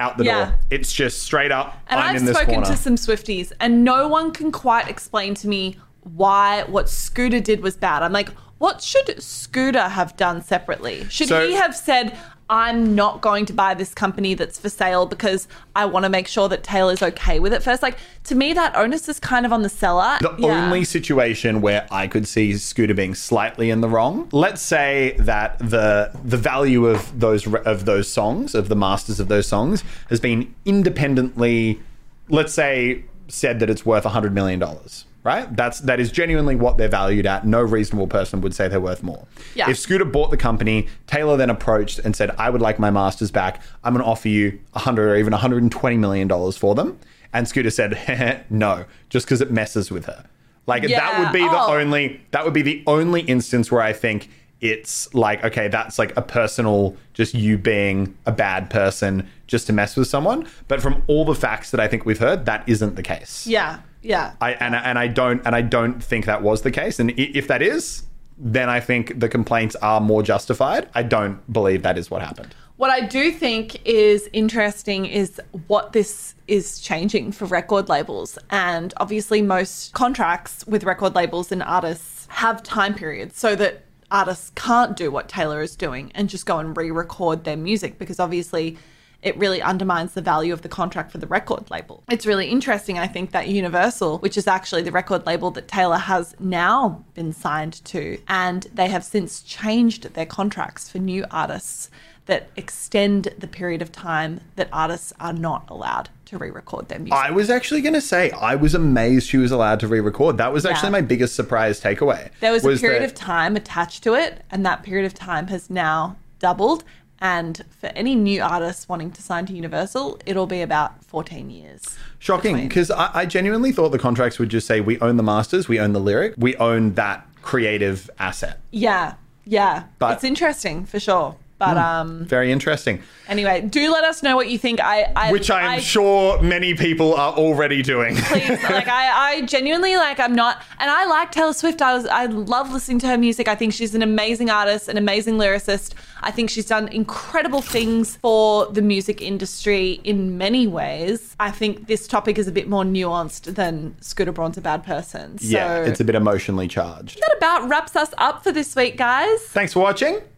out 0.00 0.18
the 0.18 0.24
Yeah. 0.24 0.44
door. 0.46 0.54
It's 0.70 0.92
just 0.92 1.22
straight 1.22 1.52
up. 1.52 1.78
And 1.88 2.16
in 2.16 2.24
this 2.24 2.34
spoken 2.36 2.54
corner. 2.56 2.70
to 2.70 2.76
some 2.76 2.96
Swifties, 2.96 3.52
and 3.60 3.84
no 3.84 4.08
one 4.08 4.32
can 4.32 4.50
quite 4.50 4.88
explain 4.88 5.34
to 5.36 5.46
me 5.48 5.76
why 6.02 6.64
what 6.66 6.88
Scooter 6.88 7.38
did 7.40 7.62
was 7.62 7.76
bad. 7.76 8.02
I'm 8.02 8.12
like, 8.12 8.28
what 8.58 8.82
should 8.82 9.22
Scooter 9.22 9.88
have 9.88 10.16
done 10.16 10.42
separately? 10.42 11.06
Should 11.10 11.28
So- 11.28 11.46
he 11.46 11.54
have 11.54 11.74
said, 11.76 12.16
I'm 12.50 12.94
not 12.94 13.22
going 13.22 13.46
to 13.46 13.54
buy 13.54 13.72
this 13.72 13.94
company 13.94 14.34
that's 14.34 14.58
for 14.58 14.68
sale 14.68 15.06
because 15.06 15.48
I 15.74 15.86
want 15.86 16.04
to 16.04 16.10
make 16.10 16.28
sure 16.28 16.46
that 16.50 16.62
Taylor's 16.62 17.02
okay 17.02 17.40
with 17.40 17.54
it 17.54 17.62
first? 17.62 17.82
Like, 17.82 17.96
to 18.24 18.34
me, 18.34 18.52
that 18.52 18.76
onus 18.76 19.08
is 19.08 19.18
kind 19.18 19.46
of 19.46 19.52
on 19.52 19.62
the 19.62 19.70
seller. 19.70 20.18
The 20.20 20.34
Yeah. 20.38 20.66
only 20.66 20.84
situation 20.84 21.62
where 21.62 21.86
I 21.90 22.06
could 22.06 22.28
see 22.28 22.52
Scooter 22.58 22.92
being 22.92 23.14
slightly 23.14 23.70
in 23.70 23.80
the 23.80 23.88
wrong. 23.88 24.28
Let's 24.30 24.60
say 24.60 25.16
that 25.20 25.58
the 25.58 26.10
the 26.22 26.36
value 26.36 26.84
of 26.86 27.18
those 27.18 27.46
of 27.64 27.86
those 27.86 28.12
songs, 28.12 28.54
of 28.54 28.68
the 28.68 28.76
masters 28.76 29.20
of 29.20 29.28
those 29.28 29.46
songs, 29.46 29.82
has 30.10 30.20
been 30.20 30.54
independently, 30.66 31.80
let's 32.28 32.52
say, 32.52 33.04
said 33.26 33.58
that 33.60 33.70
it's 33.70 33.86
worth 33.86 34.04
hundred 34.04 34.34
million 34.34 34.58
dollars. 34.60 35.06
Right? 35.24 35.56
That's 35.56 35.80
that 35.80 35.98
is 36.00 36.12
genuinely 36.12 36.54
what 36.54 36.76
they're 36.76 36.86
valued 36.88 37.24
at. 37.26 37.46
No 37.46 37.62
reasonable 37.62 38.06
person 38.06 38.40
would 38.42 38.54
say 38.54 38.68
they're 38.68 38.78
worth 38.80 39.02
more. 39.02 39.26
Yeah. 39.54 39.70
If 39.70 39.78
Scooter 39.78 40.04
bought 40.04 40.30
the 40.30 40.36
company, 40.36 40.86
Taylor 41.06 41.36
then 41.38 41.48
approached 41.50 41.98
and 41.98 42.14
said, 42.14 42.30
"I 42.38 42.50
would 42.50 42.60
like 42.60 42.78
my 42.78 42.90
masters 42.90 43.30
back. 43.30 43.62
I'm 43.82 43.94
going 43.94 44.04
to 44.04 44.08
offer 44.10 44.28
you 44.28 44.60
100 44.72 45.08
or 45.08 45.16
even 45.16 45.32
120 45.32 45.96
million 45.96 46.28
dollars 46.28 46.56
for 46.58 46.74
them." 46.74 46.98
And 47.32 47.48
Scooter 47.48 47.70
said, 47.70 48.44
"No, 48.50 48.84
just 49.08 49.24
because 49.26 49.40
it 49.40 49.50
messes 49.50 49.90
with 49.90 50.04
her." 50.04 50.26
Like 50.66 50.86
that 50.88 51.18
would 51.20 51.32
be 51.32 51.40
the 51.46 51.50
Oh. 51.58 51.74
only 51.74 52.20
that 52.32 52.44
would 52.44 52.54
be 52.54 52.62
the 52.62 52.82
only 52.86 53.22
instance 53.22 53.72
where 53.72 53.80
I 53.82 53.92
think 53.94 54.28
it's 54.60 55.12
like 55.14 55.42
okay, 55.42 55.68
that's 55.68 55.98
like 55.98 56.14
a 56.18 56.22
personal 56.22 56.96
just 57.14 57.32
you 57.34 57.56
being 57.58 58.14
a 58.26 58.32
bad 58.32 58.68
person 58.70 59.26
just 59.46 59.66
to 59.68 59.72
mess 59.72 59.96
with 59.96 60.06
someone. 60.08 60.46
But 60.68 60.82
from 60.82 61.02
all 61.06 61.24
the 61.24 61.34
facts 61.34 61.70
that 61.70 61.80
I 61.80 61.88
think 61.88 62.04
we've 62.04 62.18
heard, 62.18 62.44
that 62.46 62.62
isn't 62.66 62.96
the 62.96 63.02
case. 63.02 63.46
Yeah, 63.46 63.80
yeah. 64.04 64.34
I 64.40 64.52
and 64.52 64.74
and 64.74 64.98
I 64.98 65.08
don't 65.08 65.44
and 65.46 65.54
I 65.54 65.62
don't 65.62 66.02
think 66.02 66.26
that 66.26 66.42
was 66.42 66.62
the 66.62 66.70
case. 66.70 67.00
And 67.00 67.10
if 67.18 67.48
that 67.48 67.62
is, 67.62 68.04
then 68.38 68.68
I 68.68 68.80
think 68.80 69.18
the 69.18 69.28
complaints 69.28 69.76
are 69.76 70.00
more 70.00 70.22
justified. 70.22 70.88
I 70.94 71.02
don't 71.02 71.52
believe 71.52 71.82
that 71.82 71.98
is 71.98 72.10
what 72.10 72.22
happened. 72.22 72.54
What 72.76 72.90
I 72.90 73.00
do 73.00 73.30
think 73.30 73.80
is 73.86 74.28
interesting 74.32 75.06
is 75.06 75.40
what 75.68 75.92
this 75.92 76.34
is 76.48 76.80
changing 76.80 77.30
for 77.30 77.44
record 77.44 77.88
labels. 77.88 78.36
And 78.50 78.92
obviously, 78.96 79.42
most 79.42 79.94
contracts 79.94 80.66
with 80.66 80.82
record 80.82 81.14
labels 81.14 81.52
and 81.52 81.62
artists 81.62 82.26
have 82.30 82.62
time 82.64 82.94
periods 82.94 83.38
so 83.38 83.54
that 83.56 83.84
artists 84.10 84.50
can't 84.56 84.96
do 84.96 85.10
what 85.10 85.28
Taylor 85.28 85.62
is 85.62 85.76
doing 85.76 86.10
and 86.14 86.28
just 86.28 86.46
go 86.46 86.58
and 86.58 86.76
re 86.76 86.90
record 86.90 87.44
their 87.44 87.56
music 87.56 87.98
because 87.98 88.18
obviously 88.18 88.76
it 89.24 89.36
really 89.38 89.60
undermines 89.62 90.12
the 90.12 90.20
value 90.20 90.52
of 90.52 90.60
the 90.62 90.68
contract 90.68 91.10
for 91.10 91.18
the 91.18 91.26
record 91.26 91.70
label. 91.70 92.04
It's 92.10 92.26
really 92.26 92.46
interesting, 92.48 92.98
I 92.98 93.06
think, 93.06 93.32
that 93.32 93.48
Universal, 93.48 94.18
which 94.18 94.36
is 94.36 94.46
actually 94.46 94.82
the 94.82 94.92
record 94.92 95.24
label 95.26 95.50
that 95.52 95.66
Taylor 95.66 95.96
has 95.96 96.36
now 96.38 97.02
been 97.14 97.32
signed 97.32 97.82
to, 97.86 98.18
and 98.28 98.66
they 98.74 98.88
have 98.88 99.02
since 99.02 99.40
changed 99.40 100.12
their 100.14 100.26
contracts 100.26 100.90
for 100.90 100.98
new 100.98 101.24
artists 101.30 101.90
that 102.26 102.48
extend 102.56 103.34
the 103.38 103.46
period 103.46 103.82
of 103.82 103.90
time 103.92 104.40
that 104.56 104.68
artists 104.72 105.12
are 105.20 105.32
not 105.32 105.68
allowed 105.68 106.08
to 106.26 106.38
re 106.38 106.50
record 106.50 106.88
their 106.88 106.98
music. 106.98 107.12
I 107.14 107.30
was 107.30 107.48
actually 107.50 107.80
going 107.82 107.94
to 107.94 108.00
say 108.00 108.30
I 108.30 108.54
was 108.54 108.74
amazed 108.74 109.26
she 109.28 109.36
was 109.36 109.52
allowed 109.52 109.80
to 109.80 109.88
re-record. 109.88 110.38
That 110.38 110.52
was 110.52 110.64
actually 110.64 110.88
Yeah. 110.88 110.92
my 110.92 111.00
biggest 111.02 111.34
surprise 111.34 111.80
takeaway. 111.80 112.30
there 112.40 112.52
was, 112.52 112.64
a 112.64 112.78
period 112.78 113.02
that- 113.02 113.10
of 113.10 113.14
time 113.14 113.56
attached 113.56 114.02
to 114.04 114.14
it, 114.14 114.42
and 114.50 114.64
that 114.64 114.82
period 114.82 115.04
of 115.06 115.12
time 115.14 115.48
has 115.48 115.68
now 115.70 116.16
doubled. 116.38 116.84
And 117.24 117.64
for 117.80 117.86
any 117.96 118.14
new 118.14 118.42
artists 118.42 118.86
wanting 118.86 119.10
to 119.12 119.22
sign 119.22 119.46
to 119.46 119.54
Universal, 119.54 120.20
it'll 120.26 120.46
be 120.46 120.60
about 120.60 121.02
14 121.06 121.48
years. 121.48 121.96
Shocking, 122.18 122.68
because 122.68 122.90
I, 122.90 123.10
I 123.14 123.24
genuinely 123.24 123.72
thought 123.72 123.92
the 123.92 123.98
contracts 123.98 124.38
would 124.38 124.50
just 124.50 124.66
say 124.66 124.82
we 124.82 125.00
own 125.00 125.16
the 125.16 125.22
masters, 125.22 125.66
we 125.66 125.80
own 125.80 125.94
the 125.94 126.00
lyric, 126.00 126.34
we 126.36 126.54
own 126.56 126.92
that 126.96 127.26
creative 127.40 128.10
asset. 128.18 128.60
Yeah, 128.72 129.14
yeah. 129.46 129.84
But- 129.98 130.12
it's 130.12 130.24
interesting 130.24 130.84
for 130.84 131.00
sure. 131.00 131.36
But 131.66 131.76
um, 131.78 132.24
Very 132.24 132.52
interesting. 132.52 133.02
anyway, 133.28 133.60
do 133.62 133.90
let 133.92 134.04
us 134.04 134.22
know 134.22 134.36
what 134.36 134.50
you 134.50 134.58
think. 134.58 134.80
I, 134.80 135.12
I 135.16 135.32
Which 135.32 135.50
I'm 135.50 135.64
I, 135.64 135.78
sure 135.78 136.40
many 136.42 136.74
people 136.74 137.14
are 137.14 137.32
already 137.34 137.82
doing. 137.82 138.16
Please, 138.16 138.48
like 138.64 138.88
I, 138.88 139.36
I 139.38 139.42
genuinely 139.42 139.96
like. 139.96 140.20
I'm 140.20 140.34
not, 140.34 140.62
and 140.78 140.90
I 140.90 141.06
like 141.06 141.32
Taylor 141.32 141.52
Swift. 141.52 141.80
I 141.82 141.94
was, 141.94 142.06
I 142.06 142.26
love 142.26 142.70
listening 142.72 142.98
to 143.00 143.06
her 143.08 143.18
music. 143.18 143.48
I 143.48 143.54
think 143.54 143.72
she's 143.72 143.94
an 143.94 144.02
amazing 144.02 144.50
artist, 144.50 144.88
an 144.88 144.96
amazing 144.96 145.34
lyricist. 145.36 145.94
I 146.22 146.30
think 146.30 146.50
she's 146.50 146.66
done 146.66 146.88
incredible 146.88 147.60
things 147.62 148.16
for 148.16 148.66
the 148.66 148.82
music 148.82 149.20
industry 149.20 150.00
in 150.04 150.38
many 150.38 150.66
ways. 150.66 151.36
I 151.38 151.50
think 151.50 151.86
this 151.86 152.06
topic 152.06 152.38
is 152.38 152.48
a 152.48 152.52
bit 152.52 152.68
more 152.68 152.84
nuanced 152.84 153.54
than 153.54 153.94
Scooter 154.00 154.32
Braun's 154.32 154.56
a 154.56 154.60
bad 154.62 154.84
person. 154.84 155.38
So 155.38 155.46
yeah, 155.46 155.84
it's 155.84 156.00
a 156.00 156.04
bit 156.04 156.14
emotionally 156.14 156.68
charged. 156.68 157.20
that 157.20 157.34
about 157.36 157.68
wraps 157.68 157.96
us 157.96 158.12
up 158.18 158.42
for 158.42 158.52
this 158.52 158.74
week, 158.76 158.96
guys. 158.96 159.40
Thanks 159.48 159.72
for 159.72 159.80
watching. 159.80 160.20